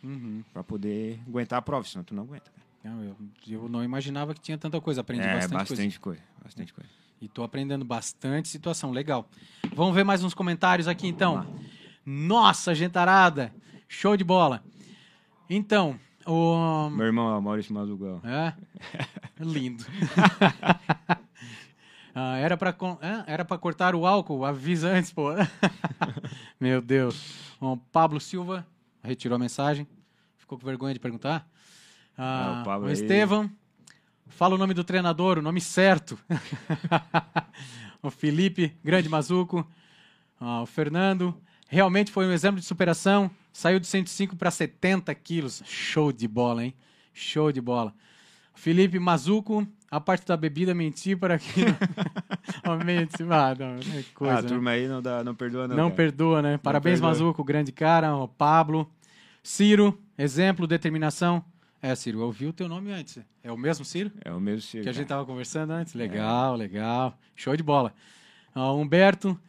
[0.01, 0.43] Uhum.
[0.53, 2.49] pra poder aguentar a prova, senão tu não aguenta.
[2.83, 3.15] Não, eu,
[3.47, 5.01] eu não imaginava que tinha tanta coisa.
[5.01, 5.99] Aprendi é, bastante, bastante, coisa.
[5.99, 6.23] coisa.
[6.41, 6.89] Bastante coisa.
[7.21, 8.91] E tô aprendendo bastante situação.
[8.91, 9.29] Legal.
[9.75, 11.45] Vamos ver mais uns comentários aqui, então.
[12.05, 13.53] Nossa, gentarada!
[13.89, 14.63] Show de bola.
[15.49, 15.99] Então,
[16.31, 16.89] o...
[16.91, 18.21] Meu irmão, ó, Maurício Mazugão.
[18.23, 18.53] É?
[19.39, 19.85] Lindo.
[22.21, 22.75] Ah, era para
[23.27, 25.29] era para cortar o álcool, avisa antes, pô.
[26.59, 27.35] Meu Deus.
[27.61, 28.65] Bom, Pablo Silva
[29.01, 29.87] retirou a mensagem.
[30.35, 31.47] Ficou com vergonha de perguntar.
[32.17, 32.91] Ah, Ah, o Pablo o.
[32.91, 33.49] Estevam.
[34.27, 36.19] Fala o nome do treinador, o nome certo.
[38.01, 39.65] o Felipe, grande mazuco.
[40.39, 41.39] Ah, o Fernando.
[41.67, 43.29] Realmente foi um exemplo de superação.
[43.51, 45.63] Saiu de 105 para 70 quilos.
[45.65, 46.73] Show de bola, hein?
[47.13, 47.93] Show de bola.
[48.53, 51.61] Felipe Mazuco, a parte da bebida mentir para que.
[52.67, 54.47] Oh, mente, ah, não, é coisa, ah, a né?
[54.47, 55.75] turma aí não, dá, não perdoa, não.
[55.75, 55.95] Não cara.
[55.95, 56.57] perdoa, né?
[56.57, 57.09] Parabéns, perdoa.
[57.09, 58.15] Mazuco, grande cara.
[58.15, 58.91] O Pablo.
[59.41, 61.43] Ciro, exemplo, determinação.
[61.81, 63.19] É, Ciro, eu ouvi o teu nome antes.
[63.41, 64.11] É o mesmo Ciro?
[64.23, 64.83] É o mesmo Ciro.
[64.83, 65.19] Que a gente cara.
[65.19, 65.93] tava conversando antes.
[65.93, 67.17] Legal, legal.
[67.35, 67.93] Show de bola.
[68.53, 69.39] Ó, Humberto.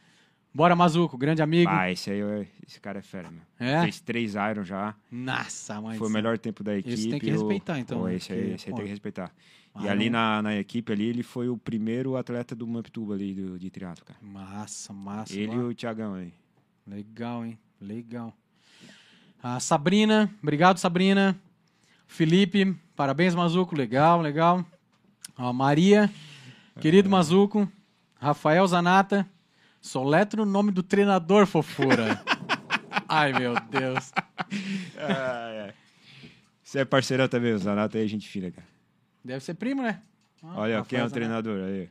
[0.53, 1.71] Bora, Mazuco, grande amigo.
[1.71, 3.41] Ah, esse aí, é- esse cara é fera, meu.
[3.57, 3.83] É?
[3.83, 4.93] Fez três Iron já.
[5.09, 5.97] Nossa, mas.
[5.97, 6.93] Foi o melhor tempo da equipe.
[6.93, 8.15] Esse tem que respeitar, então, Pô, né?
[8.15, 9.31] esse aí, esse aí tem que respeitar.
[9.79, 13.57] E ali na, na equipe ali, ele foi o primeiro atleta do Mamptuba ali, do,
[13.57, 14.19] de triatlo, cara.
[14.21, 15.33] Massa, massa.
[15.33, 15.63] Ele e massa.
[15.63, 16.33] o Tiagão aí.
[16.85, 17.57] Legal, hein?
[17.79, 18.35] Legal.
[19.41, 21.39] A Sabrina, obrigado, Sabrina.
[22.05, 23.73] Felipe, parabéns, Mazuco.
[23.75, 24.65] Legal, legal.
[25.37, 26.11] A Maria,
[26.81, 27.71] querido Mazuco.
[28.19, 29.25] Rafael Zanata,
[29.81, 32.21] soletra o nome do treinador, fofura.
[33.09, 34.11] Ai, meu Deus.
[34.97, 35.73] ah, é.
[36.63, 38.67] Você é parceirão também, o Zanato aí gente fina, cara.
[39.25, 40.01] Deve ser primo, né?
[40.41, 41.13] Ah, Olha, Rafael quem é o Zanata.
[41.15, 41.89] treinador aí?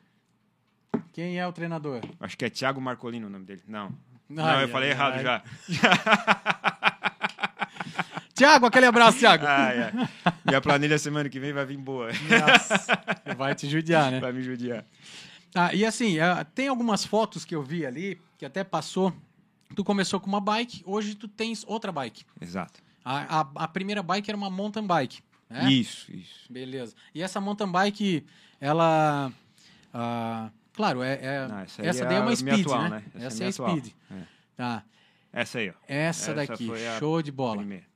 [1.12, 2.00] Quem é o treinador?
[2.18, 3.62] Acho que é Thiago Marcolino o nome dele.
[3.68, 3.92] Não.
[4.28, 5.42] não, Ai, eu falei errado já.
[8.34, 9.44] Tiago, aquele abraço, Tiago.
[9.46, 9.92] Ah, é.
[10.46, 12.08] Minha planilha semana que vem vai vir boa.
[12.08, 12.98] Nossa,
[13.36, 14.18] vai te judiar, né?
[14.20, 14.84] vai me judiar.
[15.54, 19.12] Ah, e assim, ah, tem algumas fotos que eu vi ali, que até passou.
[19.74, 22.24] Tu começou com uma bike, hoje tu tens outra bike.
[22.40, 22.80] Exato.
[23.04, 25.22] A, a, a primeira bike era uma mountain bike.
[25.48, 25.70] Né?
[25.72, 26.52] Isso, isso.
[26.52, 26.94] Beleza.
[27.14, 28.24] E essa mountain bike,
[28.60, 29.32] ela.
[29.92, 32.88] ah, claro, é, é- Não, essa essa, é daí é a uma speed, atual, né?
[32.90, 33.04] né?
[33.14, 33.92] Essa, Essa é é a speed.
[34.10, 34.22] É.
[34.56, 34.84] Tá.
[35.32, 35.74] Essa aí, ó.
[35.86, 37.58] Essa, Essa daqui, show de bola.
[37.58, 37.86] Primeira.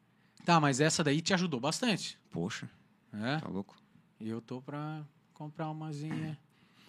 [0.45, 2.19] Tá, mas essa daí te ajudou bastante.
[2.31, 2.69] Poxa,
[3.13, 3.39] Né?
[3.43, 3.77] tá louco.
[4.21, 6.39] E eu tô pra comprar umazinha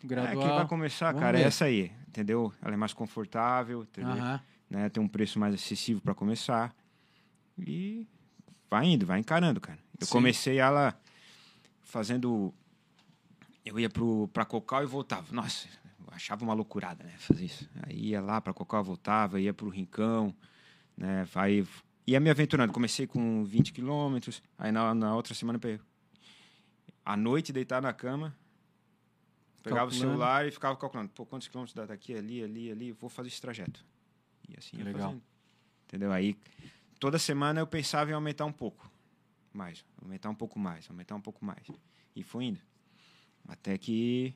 [0.03, 0.47] É, gradual.
[0.47, 1.43] quem vai começar, Vamos cara, ver.
[1.43, 2.53] é essa aí, entendeu?
[2.61, 4.15] Ela é mais confortável, entendeu?
[4.69, 4.89] Né?
[4.89, 6.75] Tem um preço mais acessível para começar.
[7.57, 8.07] E
[8.69, 9.79] vai indo, vai encarando, cara.
[9.99, 10.11] Eu Sim.
[10.11, 10.93] comecei ela
[11.83, 12.53] fazendo.
[13.63, 15.25] Eu ia pro, pra Cocal e voltava.
[15.31, 15.67] Nossa,
[15.99, 17.13] eu achava uma loucurada, né?
[17.17, 17.69] Fazer isso.
[17.83, 20.35] Aí ia lá pra Cocal, voltava, ia pro Rincão,
[20.97, 21.27] né?
[21.35, 21.65] Aí
[22.05, 22.73] ia me aventurando.
[22.73, 25.59] Comecei com 20 quilômetros, aí na, na outra semana,
[27.03, 28.35] à noite, deitar na cama,
[29.65, 30.07] pegava Calculando.
[30.07, 31.09] o celular e ficava calculando.
[31.09, 32.91] Pô, quantos quilômetros dá daqui, ali, ali, ali?
[32.91, 33.83] Vou fazer esse trajeto.
[34.47, 35.01] E assim ia Legal.
[35.09, 35.23] fazendo.
[35.87, 36.11] Entendeu?
[36.11, 36.37] Aí,
[36.99, 38.89] toda semana eu pensava em aumentar um pouco.
[39.53, 41.65] Mais, aumentar um pouco mais, aumentar um pouco mais.
[42.15, 42.59] E foi indo.
[43.47, 44.33] Até que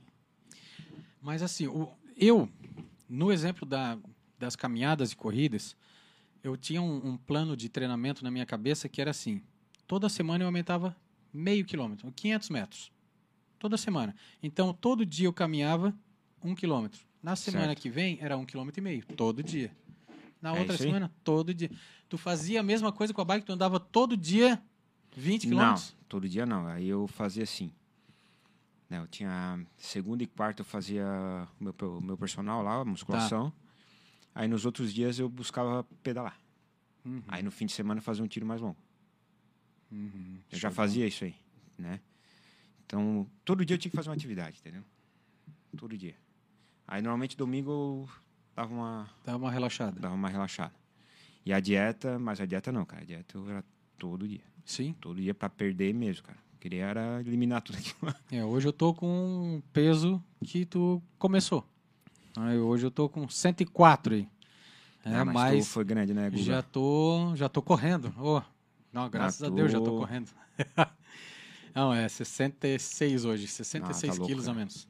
[1.21, 2.49] Mas assim, o- eu,
[3.07, 3.97] no exemplo da-
[4.37, 5.75] das caminhadas e corridas,
[6.43, 9.41] eu tinha um, um plano de treinamento na minha cabeça que era assim:
[9.85, 10.95] toda semana eu aumentava
[11.33, 12.91] meio quilômetro, 500 metros.
[13.59, 14.15] Toda semana.
[14.41, 15.93] Então, todo dia eu caminhava
[16.41, 17.01] um quilômetro.
[17.21, 17.81] Na semana Certo.
[17.81, 19.71] que vem, era um quilômetro e meio, todo dia.
[20.41, 21.69] Na É outra semana, todo dia.
[22.07, 24.61] Tu fazia a mesma coisa com a bike, tu andava todo dia
[25.17, 25.97] 20 Não, quilômetros?
[26.07, 26.65] todo dia não.
[26.67, 27.73] Aí eu fazia assim.
[28.89, 31.05] Né, eu tinha segunda e quarta eu fazia
[31.59, 33.51] o meu, meu personal lá, a musculação.
[33.51, 33.55] Tá.
[34.35, 36.39] Aí nos outros dias eu buscava pedalar.
[37.05, 37.21] Uhum.
[37.27, 38.77] Aí no fim de semana eu fazia um tiro mais longo.
[39.91, 40.39] Uhum.
[40.51, 41.35] Eu já fazia isso aí,
[41.77, 41.99] né?
[42.89, 44.81] Então, todo dia eu tinha que fazer uma atividade, entendeu?
[45.77, 46.15] Todo dia.
[46.87, 48.09] Aí normalmente domingo eu
[48.55, 49.99] dava uma, Dá uma relaxada.
[49.99, 50.73] dava uma relaxada.
[51.45, 53.03] E a dieta, mas a dieta não, cara.
[53.03, 53.63] A dieta eu era
[53.99, 54.41] todo dia.
[54.65, 54.95] Sim.
[54.99, 56.39] Todo dia pra perder mesmo, cara.
[56.59, 58.15] Queria era eliminar tudo aquilo.
[58.31, 61.63] É, hoje eu tô com um peso que tu começou.
[62.37, 64.27] Aí hoje eu tô com 104 aí.
[65.05, 66.41] É, Ah, mas tu mas foi grande, né, Guga?
[66.43, 68.11] já tô, já tô correndo.
[68.17, 68.41] Oh,
[68.91, 70.31] não, graças Ah, a Deus já tô- correndo.
[71.73, 74.57] não, é 66 hoje, 66 Ah, tá louco, quilos a cara.
[74.59, 74.87] menos.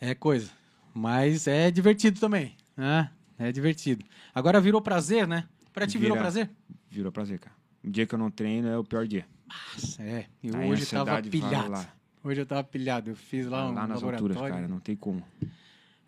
[0.00, 0.50] É coisa.
[0.94, 3.10] Mas é divertido também, né?
[3.38, 4.04] É divertido.
[4.34, 5.46] Agora virou prazer, né?
[5.72, 6.22] Pra ti virou Vira.
[6.24, 6.50] prazer?
[6.90, 7.54] Virou prazer, cara.
[7.82, 9.24] Um dia que eu não treino é o pior dia.
[9.48, 10.26] Nossa, é.
[10.42, 11.88] E a hoje tava ansiedade vai pilhado.
[12.22, 13.10] Hoje eu tava pilhado.
[13.10, 14.34] Eu fiz lá um lá nas laboratório.
[14.36, 14.68] alturas, cara.
[14.68, 15.22] Não tem como.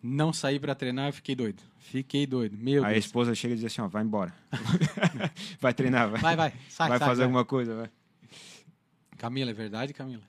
[0.03, 1.63] Não saí pra treinar, eu fiquei doido.
[1.79, 2.57] Fiquei doido.
[2.59, 3.05] Meu Aí a Deus.
[3.07, 4.35] esposa chega e diz assim, ó, vai embora.
[5.61, 6.21] vai treinar, vai.
[6.21, 6.53] Vai, vai.
[6.69, 7.27] Sai, vai sai, fazer vai.
[7.27, 7.91] alguma coisa, vai.
[9.23, 10.23] Camila, é verdade, Camila?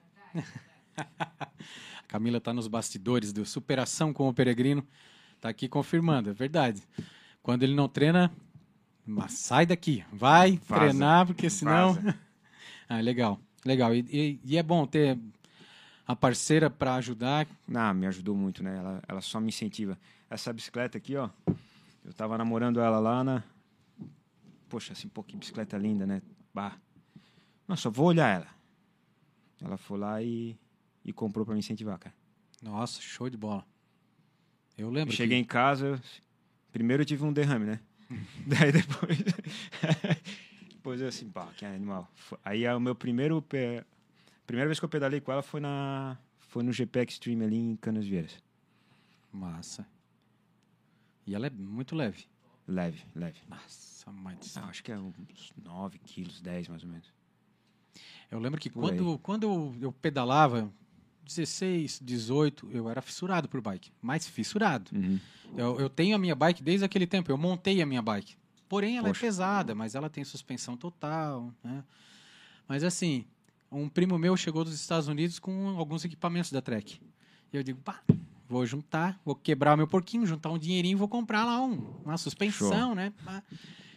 [0.95, 1.47] A
[2.07, 4.85] Camila tá nos bastidores do Superação com o Peregrino.
[5.41, 6.83] Tá aqui confirmando, é verdade.
[7.41, 8.31] Quando ele não treina,
[9.03, 10.05] mas sai daqui.
[10.13, 10.79] Vai Vaza.
[10.81, 11.97] treinar, porque senão...
[12.87, 13.39] Ah, legal.
[13.65, 13.95] Legal.
[13.95, 15.17] E, e- e é bom ter
[16.05, 17.47] a parceira para ajudar.
[17.67, 18.77] Não, me ajudou muito, né?
[18.77, 19.97] Ela, ela só me incentiva.
[20.29, 21.29] Essa bicicleta aqui, ó.
[22.05, 23.41] Eu tava namorando ela lá na.
[24.69, 26.21] Poxa, assim, pô, que bicicleta linda, né?
[26.53, 26.73] Bah.
[27.75, 28.47] Só vou olhar ela.
[29.63, 30.57] Ela foi lá e,
[31.05, 32.15] e comprou pra me incentivar, cara.
[32.61, 33.65] Nossa, show de bola.
[34.77, 35.99] Eu Eu lembro cheguei em casa, eu-
[36.71, 37.79] primeiro eu tive um derrame, né?
[38.47, 39.17] Daí depois.
[40.69, 42.09] depois eu assim, pá, que animal.
[42.43, 43.41] Aí é o meu primeiro.
[43.41, 43.83] Pe...
[44.45, 46.17] Primeira vez que eu pedalei com ela foi na.
[46.39, 48.33] Foi no GP Extreme ali em Canas Vieiras.
[48.33, 48.43] que...
[49.37, 49.87] Massa.
[51.25, 52.25] E ela é muito leve.
[52.67, 53.39] Leve, leve.
[53.49, 54.63] Nossa, mãe do céu.
[54.65, 57.11] Acho que é uns 9 quilos, 10 mais ou menos.
[58.29, 60.71] Eu lembro que Por quando, quando eu, eu pedalava,
[61.25, 63.91] 16, 18, eu era fissurado por bike.
[64.01, 64.91] Mais fissurado.
[64.93, 65.19] Uhum.
[65.55, 67.31] Eu, eu tenho a minha bike desde aquele tempo.
[67.31, 68.35] Eu montei a minha bike.
[68.67, 69.19] Porém, ela Poxa.
[69.19, 71.53] é pesada, mas ela tem suspensão total.
[71.63, 71.83] Né?
[72.67, 73.25] Mas assim,
[73.71, 76.99] um primo meu chegou dos Estados Unidos com alguns equipamentos da Trek.
[77.51, 78.01] E eu digo, pá,
[78.49, 82.01] vou juntar, vou quebrar o meu porquinho, juntar um dinheirinho e vou comprar lá um,
[82.03, 83.13] uma suspensão, né?
[83.23, 83.43] Pá.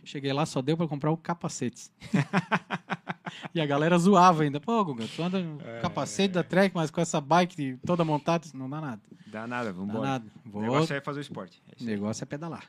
[0.04, 1.90] Cheguei lá, só deu para comprar o capacete.
[3.54, 4.60] e a galera zoava ainda.
[4.60, 5.80] Pô, Guga, tu anda no É.
[5.80, 9.02] capacete da Trek, mas com essa bike toda montada, não dá nada.
[9.26, 10.00] Dá nada, Dá vambora.
[10.08, 10.26] nada.
[10.52, 11.62] O negócio é fazer o esporte.
[11.78, 12.64] É o negócio é pedalar.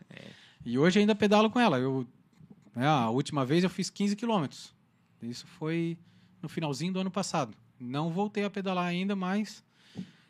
[0.66, 1.80] E hoje ainda pedalo com ela.
[1.80, 2.06] Eu,
[2.76, 4.74] é, a última vez eu fiz 15 quilômetros.
[5.22, 5.98] Isso foi
[6.42, 7.56] no finalzinho do ano passado.
[7.80, 9.64] Não voltei a pedalar ainda, mas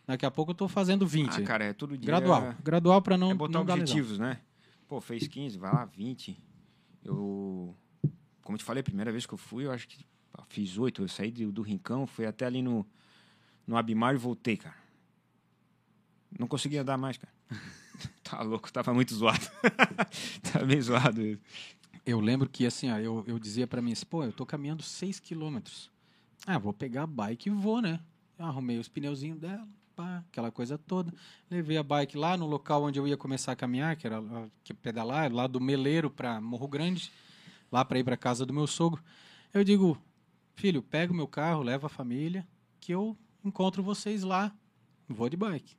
[0.06, 1.42] daqui a pouco eu tô fazendo 20.
[1.42, 2.06] Ah, cara, é todo dia.
[2.08, 2.54] gradual.
[2.64, 4.40] Gradual para não, é botar não objetivos, né?
[4.88, 6.38] Pô, fez 15, vai lá, 20.
[7.04, 7.76] Eu,
[8.44, 10.06] como eu te falei, a primeira vez que eu fui, eu acho que
[10.48, 11.04] fiz 8.
[11.04, 12.86] Eu saí do, do Rincão, fui até ali no,
[13.66, 14.76] no Abimar e voltei, cara.
[16.38, 17.34] Não conseguia andar mais, cara.
[18.24, 19.46] tá louco, tava muito zoado.
[20.52, 21.22] tava bem zoado.
[21.22, 21.42] isso.
[22.06, 25.20] Eu lembro que assim, ó, eu, eu dizia para mim, pô, eu tô caminhando 6
[25.20, 25.92] quilômetros.
[26.46, 28.00] Ah, vou pegar a bike e vou, né?
[28.40, 31.14] Eu arrumei os pneuzinhos dela, pá, aquela coisa toda.
[31.52, 34.24] Levei a bike lá no local onde eu ia começar a caminhar, que era
[34.64, 37.12] que pedalar, lá do Meleiro para Morro Grande,
[37.70, 39.04] lá para ir para casa do meu sogro.
[39.54, 40.02] Eu digo,
[40.58, 42.46] filho, pega o meu carro, leva a família,
[42.80, 43.16] que eu
[43.46, 44.52] encontro vocês lá.
[45.08, 45.76] Vou de bike.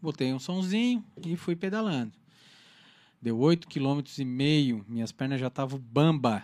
[0.00, 2.12] Botei um sonzinho e fui pedalando.
[3.20, 6.42] Deu 8 km e meio, minhas pernas já estavam bamba.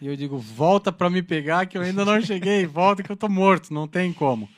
[0.00, 3.16] E eu digo, volta para me pegar que eu ainda não cheguei, volta que eu
[3.16, 4.48] tô morto, não tem como.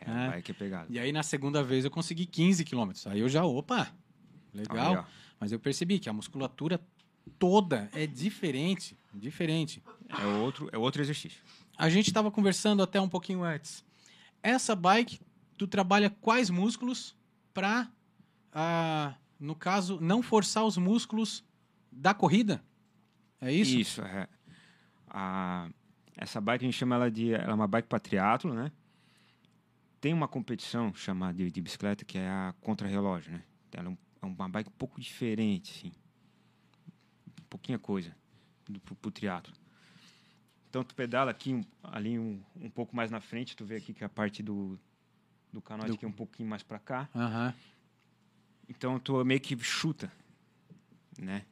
[0.00, 0.42] É, É.
[0.42, 0.90] que é pegado.
[0.90, 2.90] E aí na segunda vez eu consegui 15 km.
[3.06, 3.92] Aí eu já, opa,
[4.54, 4.96] legal.
[4.96, 5.04] Aí.
[5.38, 6.80] Mas eu percebi que a musculatura
[7.38, 9.82] toda é diferente, diferente.
[10.18, 11.42] É outro, é outro exercício.
[11.78, 13.84] A gente estava conversando até um pouquinho antes.
[14.42, 15.20] Essa bike,
[15.56, 17.16] tu trabalha quais músculos
[17.54, 17.88] para,
[19.38, 21.44] no caso, não forçar os músculos
[21.92, 22.60] da corrida?
[23.40, 23.78] É isso?
[23.78, 24.26] Isso, é.
[25.06, 25.70] A,
[26.16, 27.32] essa bike a gente chama ela de.
[27.32, 28.72] Ela é uma bike para triatlo, né?
[30.00, 33.44] Tem uma competição chamada de, de bicicleta que é a contra-relógio, né?
[33.72, 35.92] Ela é, é uma bike um pouco diferente, assim.
[37.48, 38.14] Pouquinha coisa
[38.68, 39.54] do, pro, pro triatlo.
[40.68, 43.92] Então tu pedala aqui, um- ali um, um pouco mais na frente, tu vê aqui
[43.94, 44.78] que a parte do,
[45.52, 47.08] do canote Do- aqui é um pouquinho mais para cá.
[47.14, 47.54] Aham.
[48.68, 50.12] Então tu meio que chuta,
[51.18, 51.44] né?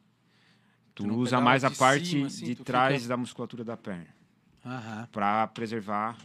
[0.94, 3.76] Tu, Tu usa mais a de parte cima, assim, de trás fica- da musculatura da
[3.76, 4.06] perna
[4.64, 5.08] Aham.
[5.12, 6.16] para preservar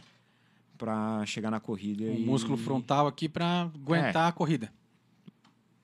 [0.78, 4.28] para chegar na corrida O e músculo frontal aqui para aguentar É.
[4.28, 4.72] a corrida.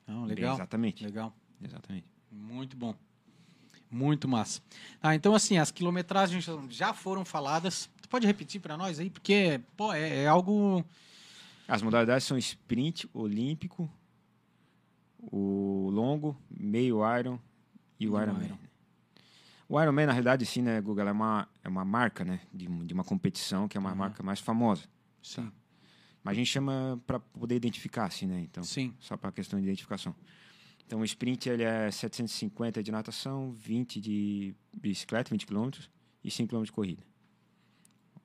[0.05, 0.55] Não, legal.
[0.55, 1.03] Exatamente.
[1.05, 1.33] Legal.
[1.61, 2.05] Exatamente.
[2.31, 2.93] Muito bom.
[3.91, 4.61] Muito massa.
[5.01, 7.89] Ah, então, assim, as quilometragens já foram faladas.
[8.01, 9.09] Tu pode repetir para nós aí?
[9.09, 10.85] Porque, pô, é, é, algo.
[11.67, 13.89] As modalidades são sprint, olímpico,
[15.19, 17.39] o longo, meio iron
[17.99, 18.45] e o Ironman.
[18.45, 18.57] Iron.
[19.67, 22.93] O Ironman, na realidade, sim, né, Google, é uma, é uma marca, né, de, de
[22.93, 23.95] uma competição que é uma uhum.
[23.95, 24.83] marca mais famosa.
[25.21, 25.45] Sim.
[25.45, 25.51] Tá?
[26.23, 28.41] Mas a gente chama para poder identificar, assim, né?
[28.41, 28.93] Então, sim.
[28.99, 30.13] Só para questão de identificação.
[30.89, 35.69] Então, o sprint ele é 750 de natação, 20 de bicicleta, 20 km
[36.23, 37.03] e 5 km de corrida.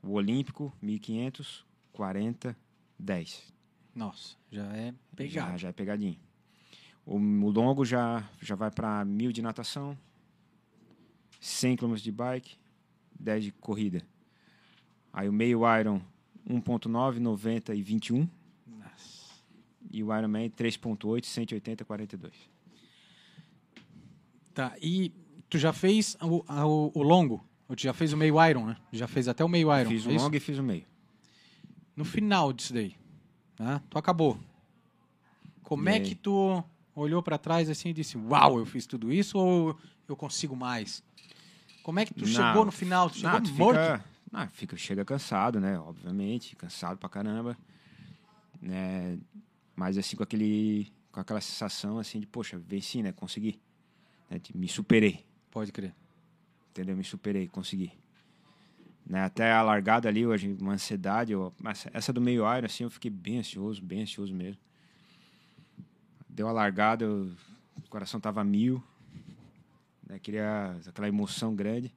[0.03, 1.63] O olímpico, 1500,
[1.93, 2.57] 40,
[2.99, 3.53] 10.
[3.95, 5.51] Nossa, já é pegado.
[5.51, 6.19] Já, já é pegadinho.
[7.05, 9.95] O, o longo já, já vai para 1000 de natação,
[11.43, 12.57] 100 km de bike,
[13.21, 14.01] 10 de corrida.
[15.13, 16.01] Aí o meio Iron,
[16.49, 18.27] 1.9, 90 e 21.
[18.67, 19.35] Nossa.
[19.91, 22.54] E o Ironman 3.8, 180 42.
[24.55, 25.13] Tá, e
[25.51, 27.45] tu já fez o, o, o longo?
[27.69, 28.77] Ou tu já fez o meio Iron, né?
[28.93, 29.91] Já fez até o meio Iron.
[29.91, 30.85] Fiz o é longo e fiz o meio.
[31.97, 32.95] No final disso daí,
[33.59, 33.81] né?
[33.91, 34.39] tu acabou.
[35.63, 36.63] Como é que tu
[36.95, 39.77] olhou para trás assim e disse, uau, eu fiz tudo isso ou
[40.09, 41.03] eu consigo mais?
[41.83, 43.11] Como é que tu não, chegou no final?
[43.11, 43.79] Tu chegou não, tu morto?
[43.79, 45.79] Fica, não, fica, chega cansado, né?
[45.79, 47.57] Obviamente, cansado pra caramba.
[48.61, 49.19] Né?
[49.75, 53.13] Mas assim, com aquele com aquela sensação assim de, poxa, venci, né?
[53.13, 53.61] Consegui.
[54.35, 54.41] Né?
[54.55, 55.25] Me superei.
[55.51, 55.95] Pode crer.
[56.71, 56.97] Entendeu?
[56.97, 57.93] Me superei, consegui.
[59.07, 59.23] Né?
[59.23, 61.33] Até a largada ali, hoje, uma ansiedade.
[61.33, 61.55] Eu,
[61.93, 64.61] essa do meio ar, assim, eu fiquei bem ansioso, bem ansioso mesmo.
[66.29, 67.31] Deu a largada, eu,
[67.77, 68.83] o coração tava mil.
[70.09, 70.19] Né?
[70.19, 71.95] Queria aquela emoção grande.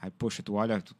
[0.00, 0.94] Aí, poxa, tu olha, tu,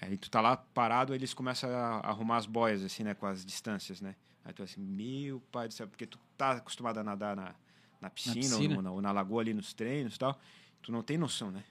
[0.00, 3.14] aí tu tá lá parado, eles começam a arrumar as boias, assim, né?
[3.14, 4.16] Com as distâncias, né?
[4.44, 7.54] Aí tu assim, meu pai do céu, porque tu tá acostumado a nadar na,
[8.00, 8.76] na piscina, na piscina.
[8.76, 10.38] Ou, na, ou, na, lagoa ali nos treinos e tal,
[10.82, 11.64] tu não tem noção, né?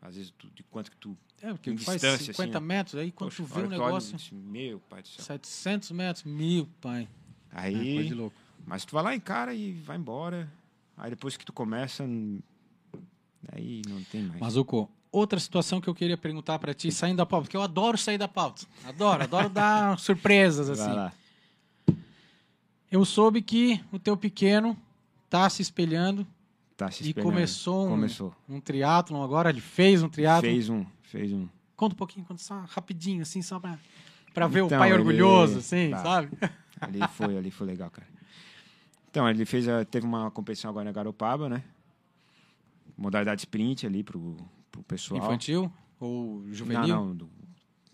[0.00, 1.16] Às vezes tu, de quanto que tu.
[1.42, 2.60] É, porque faz 50 assim, né?
[2.60, 4.16] metros, aí quando Poxa, tu vê o um negócio.
[4.16, 5.24] Olha, meu pai do céu.
[5.24, 7.08] 700 metros, mil, pai.
[7.50, 7.98] Aí.
[7.98, 8.36] É, de louco.
[8.66, 10.50] Mas tu vai lá em cara e vai embora.
[10.96, 12.04] Aí depois que tu começa.
[13.52, 14.40] Aí não tem mais.
[14.40, 17.96] Mazuco, outra situação que eu queria perguntar para ti, saindo da pauta, porque eu adoro
[17.96, 18.66] sair da pauta.
[18.84, 21.16] Adoro, adoro dar surpresas assim.
[22.90, 24.76] Eu soube que o teu pequeno
[25.28, 26.26] tá se espelhando.
[26.76, 27.20] Tá se espelhando.
[27.20, 28.34] E começou um, começou.
[28.48, 30.50] um triatlon agora, ele fez um triatlon.
[30.50, 31.48] Fez um, fez um.
[31.76, 33.78] Conta um pouquinho, conta só rapidinho, assim, só pra,
[34.34, 34.98] pra ver então, o pai ele...
[34.98, 36.02] orgulhoso, assim, tá.
[36.02, 36.30] sabe?
[36.80, 38.06] Ali foi, ali foi legal, cara.
[39.10, 41.64] Então, ele fez, teve uma competição agora na Garopaba, né?
[42.96, 44.36] Modalidade sprint ali pro,
[44.70, 45.20] pro pessoal.
[45.20, 46.86] Infantil ou juvenil?
[46.86, 47.30] Não, não, do,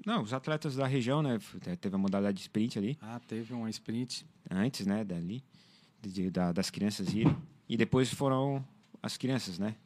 [0.05, 1.39] não, os atletas da região, né?
[1.80, 2.99] Teve a modalidade sprint ali.
[3.01, 4.26] Ah, teve uma sprint.
[4.51, 5.43] Antes, né, dali
[6.13, 7.37] de, da, das crianças irem.
[7.69, 8.65] E depois foram
[9.03, 9.77] as crianças, né?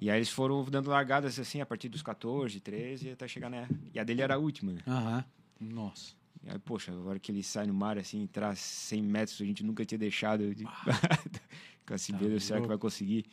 [0.00, 3.68] E aí eles foram dando largadas assim a partir dos 14, 13 até chegar, né?
[3.92, 4.80] E a dele era a última, né?
[4.86, 5.24] Aham.
[5.60, 6.14] Nossa.
[6.42, 9.64] E aí, poxa, agora que ele sai no mar assim, entrar 100 metros, a gente
[9.64, 10.54] nunca tinha deixado.
[10.54, 10.64] De...
[11.86, 13.24] Com assim, tá será que vai conseguir?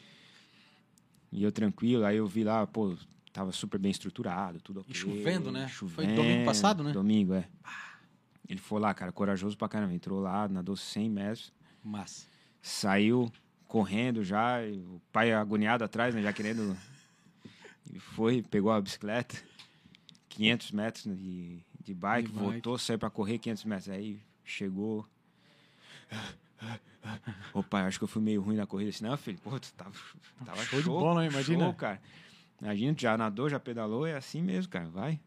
[1.32, 2.96] E eu tranquilo, aí eu vi lá, pô,
[3.32, 5.68] tava super bem estruturado, tudo E chovendo, né?
[5.70, 6.92] Chovendo, Foi domingo passado, né?
[6.92, 7.48] Domingo, é.
[8.48, 9.94] Ele foi lá, cara, corajoso pra caramba.
[9.94, 11.54] Entrou lá, nadou 100 metros.
[11.84, 12.26] Massa.
[12.62, 13.32] Saiu
[13.68, 16.78] correndo já, o pai agoniado atrás, né, já querendo.
[17.92, 19.42] E foi, pegou a bicicleta,
[20.30, 22.86] 500 metros de, de bike, de voltou, bike.
[22.86, 23.90] saiu para correr 500 metros.
[23.90, 25.08] Aí chegou.
[27.54, 28.90] Ô pai, acho que eu fui meio ruim na corrida.
[28.90, 29.96] Assim, não, filho, pô, tu tava,
[30.46, 31.66] tava show, show de bola, imagina.
[31.66, 32.02] Show, cara.
[32.62, 35.20] Imagina, já nadou, já pedalou, é assim mesmo, cara, vai.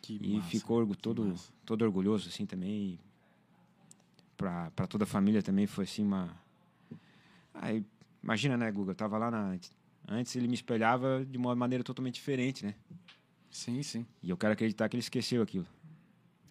[0.00, 1.34] Que e massa, ficou todo,
[1.66, 2.98] todo orgulhoso, assim, também
[4.38, 6.30] para toda a família também foi assim uma.
[7.52, 7.84] Aí,
[8.22, 8.92] imagina, né, Guga?
[8.92, 9.58] Eu tava lá na.
[10.06, 12.74] Antes ele me espelhava de uma maneira totalmente diferente, né?
[13.50, 14.06] Sim, sim.
[14.22, 15.66] E eu quero acreditar que ele esqueceu aquilo.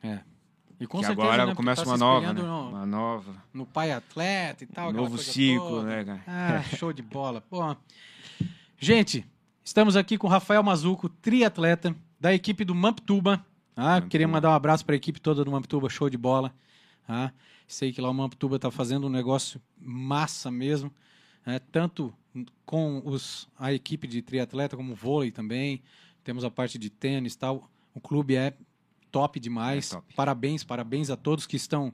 [0.04, 0.20] É.
[0.80, 2.42] E com que certeza, agora né, começa tá uma nova, né?
[2.42, 3.44] No, uma nova.
[3.54, 4.90] No pai atleta e tal.
[4.90, 5.88] Um novo ciclo, toda.
[5.88, 6.24] né, cara?
[6.28, 7.42] Ah, show de bola.
[7.42, 7.76] Pô.
[8.78, 9.26] Gente,
[9.64, 13.44] estamos aqui com o Rafael Mazuco, triatleta da equipe do Mamptuba.
[13.76, 16.54] Ah, queria mandar um abraço para a equipe toda do Mamptuba, show de bola.
[17.08, 17.32] Ah,
[17.68, 20.92] Sei que lá o Mamptuba está fazendo um negócio massa mesmo,
[21.46, 21.60] né?
[21.72, 22.14] tanto
[22.66, 25.82] com os, a equipe de triatleta como vôlei também.
[26.24, 27.70] Temos a parte de tênis e tal.
[27.94, 28.54] O clube é
[29.12, 29.92] top demais.
[29.92, 30.14] É top.
[30.14, 31.94] Parabéns, parabéns a todos que estão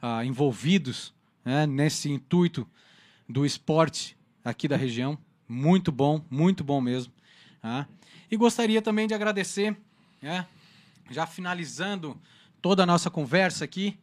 [0.00, 1.66] ah, envolvidos né?
[1.66, 2.68] nesse intuito
[3.28, 5.18] do esporte aqui da região.
[5.48, 7.12] Muito bom, muito bom mesmo.
[7.62, 7.88] Tá?
[8.30, 9.76] E gostaria também de agradecer,
[10.20, 10.46] né?
[11.10, 12.20] já finalizando
[12.60, 13.98] toda a nossa conversa aqui,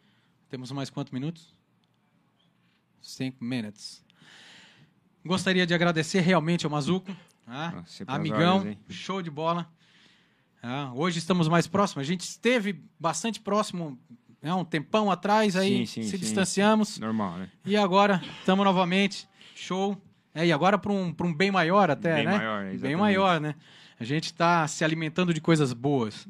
[0.55, 1.53] temos mais quantos minutos?
[3.01, 4.01] Cinco minutos.
[5.25, 7.17] gostaria de agradecer realmente ao Mazuco, né?
[7.45, 8.79] Ah, amigão, hein?
[8.89, 9.69] show de bola.
[10.63, 12.03] Ah, hoje estamos mais próximos.
[12.03, 13.99] A gente esteve bastante próximo
[14.41, 16.17] né, um tempão atrás, aí Sim, sim, se sim.
[16.19, 16.99] distanciamos.
[16.99, 17.51] Normal, né?
[17.65, 19.27] E agora estamos novamente.
[19.55, 20.01] Show.
[20.33, 22.37] É, e agora para um, pra um bem maior até, Bem né?
[22.37, 23.55] maior, bem maior, né?
[23.99, 26.25] A gente está se alimentando de coisas boas.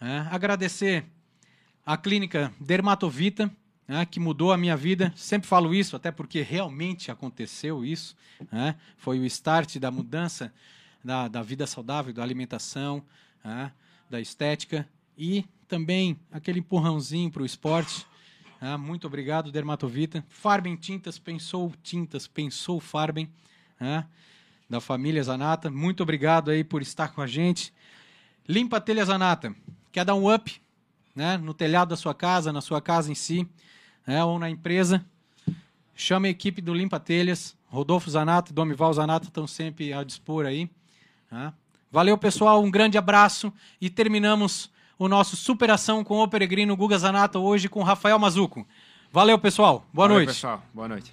[0.00, 0.28] É né?
[0.32, 1.06] Agradecer
[1.84, 3.50] a clínica Dermatovita,
[3.86, 5.12] né, que mudou a minha vida.
[5.16, 8.16] Sempre falo isso, até porque realmente aconteceu isso.
[8.50, 8.76] né?
[8.96, 10.52] Foi o start da mudança
[11.04, 13.04] da, da vida saudável, da alimentação,
[13.44, 13.72] né,
[14.08, 18.06] da estética e também aquele empurrãozinho para o esporte.
[18.60, 18.76] né?
[18.76, 20.24] Muito obrigado, Dermatovita.
[20.28, 23.28] Farben Tintas, pensou tintas, pensou Farben.
[23.80, 24.06] né?
[24.70, 25.70] Da família Zanata.
[25.70, 27.74] Muito obrigado aí por estar com a gente.
[28.48, 29.54] Limpa Telha Zanata.
[29.90, 30.61] Quer dar um up
[31.14, 33.46] né, no telhado da sua casa, na sua casa em si,
[34.06, 35.04] né, ou na empresa,
[35.94, 37.56] chama a equipe do Limpa Telhas.
[37.68, 40.68] Rodolfo Zanata e Domival Zanata estão sempre a dispor aí.
[41.30, 41.52] né.
[41.90, 42.62] Valeu, pessoal.
[42.62, 43.52] Um grande abraço.
[43.80, 48.66] E terminamos o nosso Superação com o Peregrino Guga Zanata hoje com Rafael Mazuco.
[49.10, 49.86] Valeu, pessoal.
[49.92, 50.34] Boa Valeu, noite.
[50.34, 50.62] pessoal.
[50.72, 51.12] Boa noite.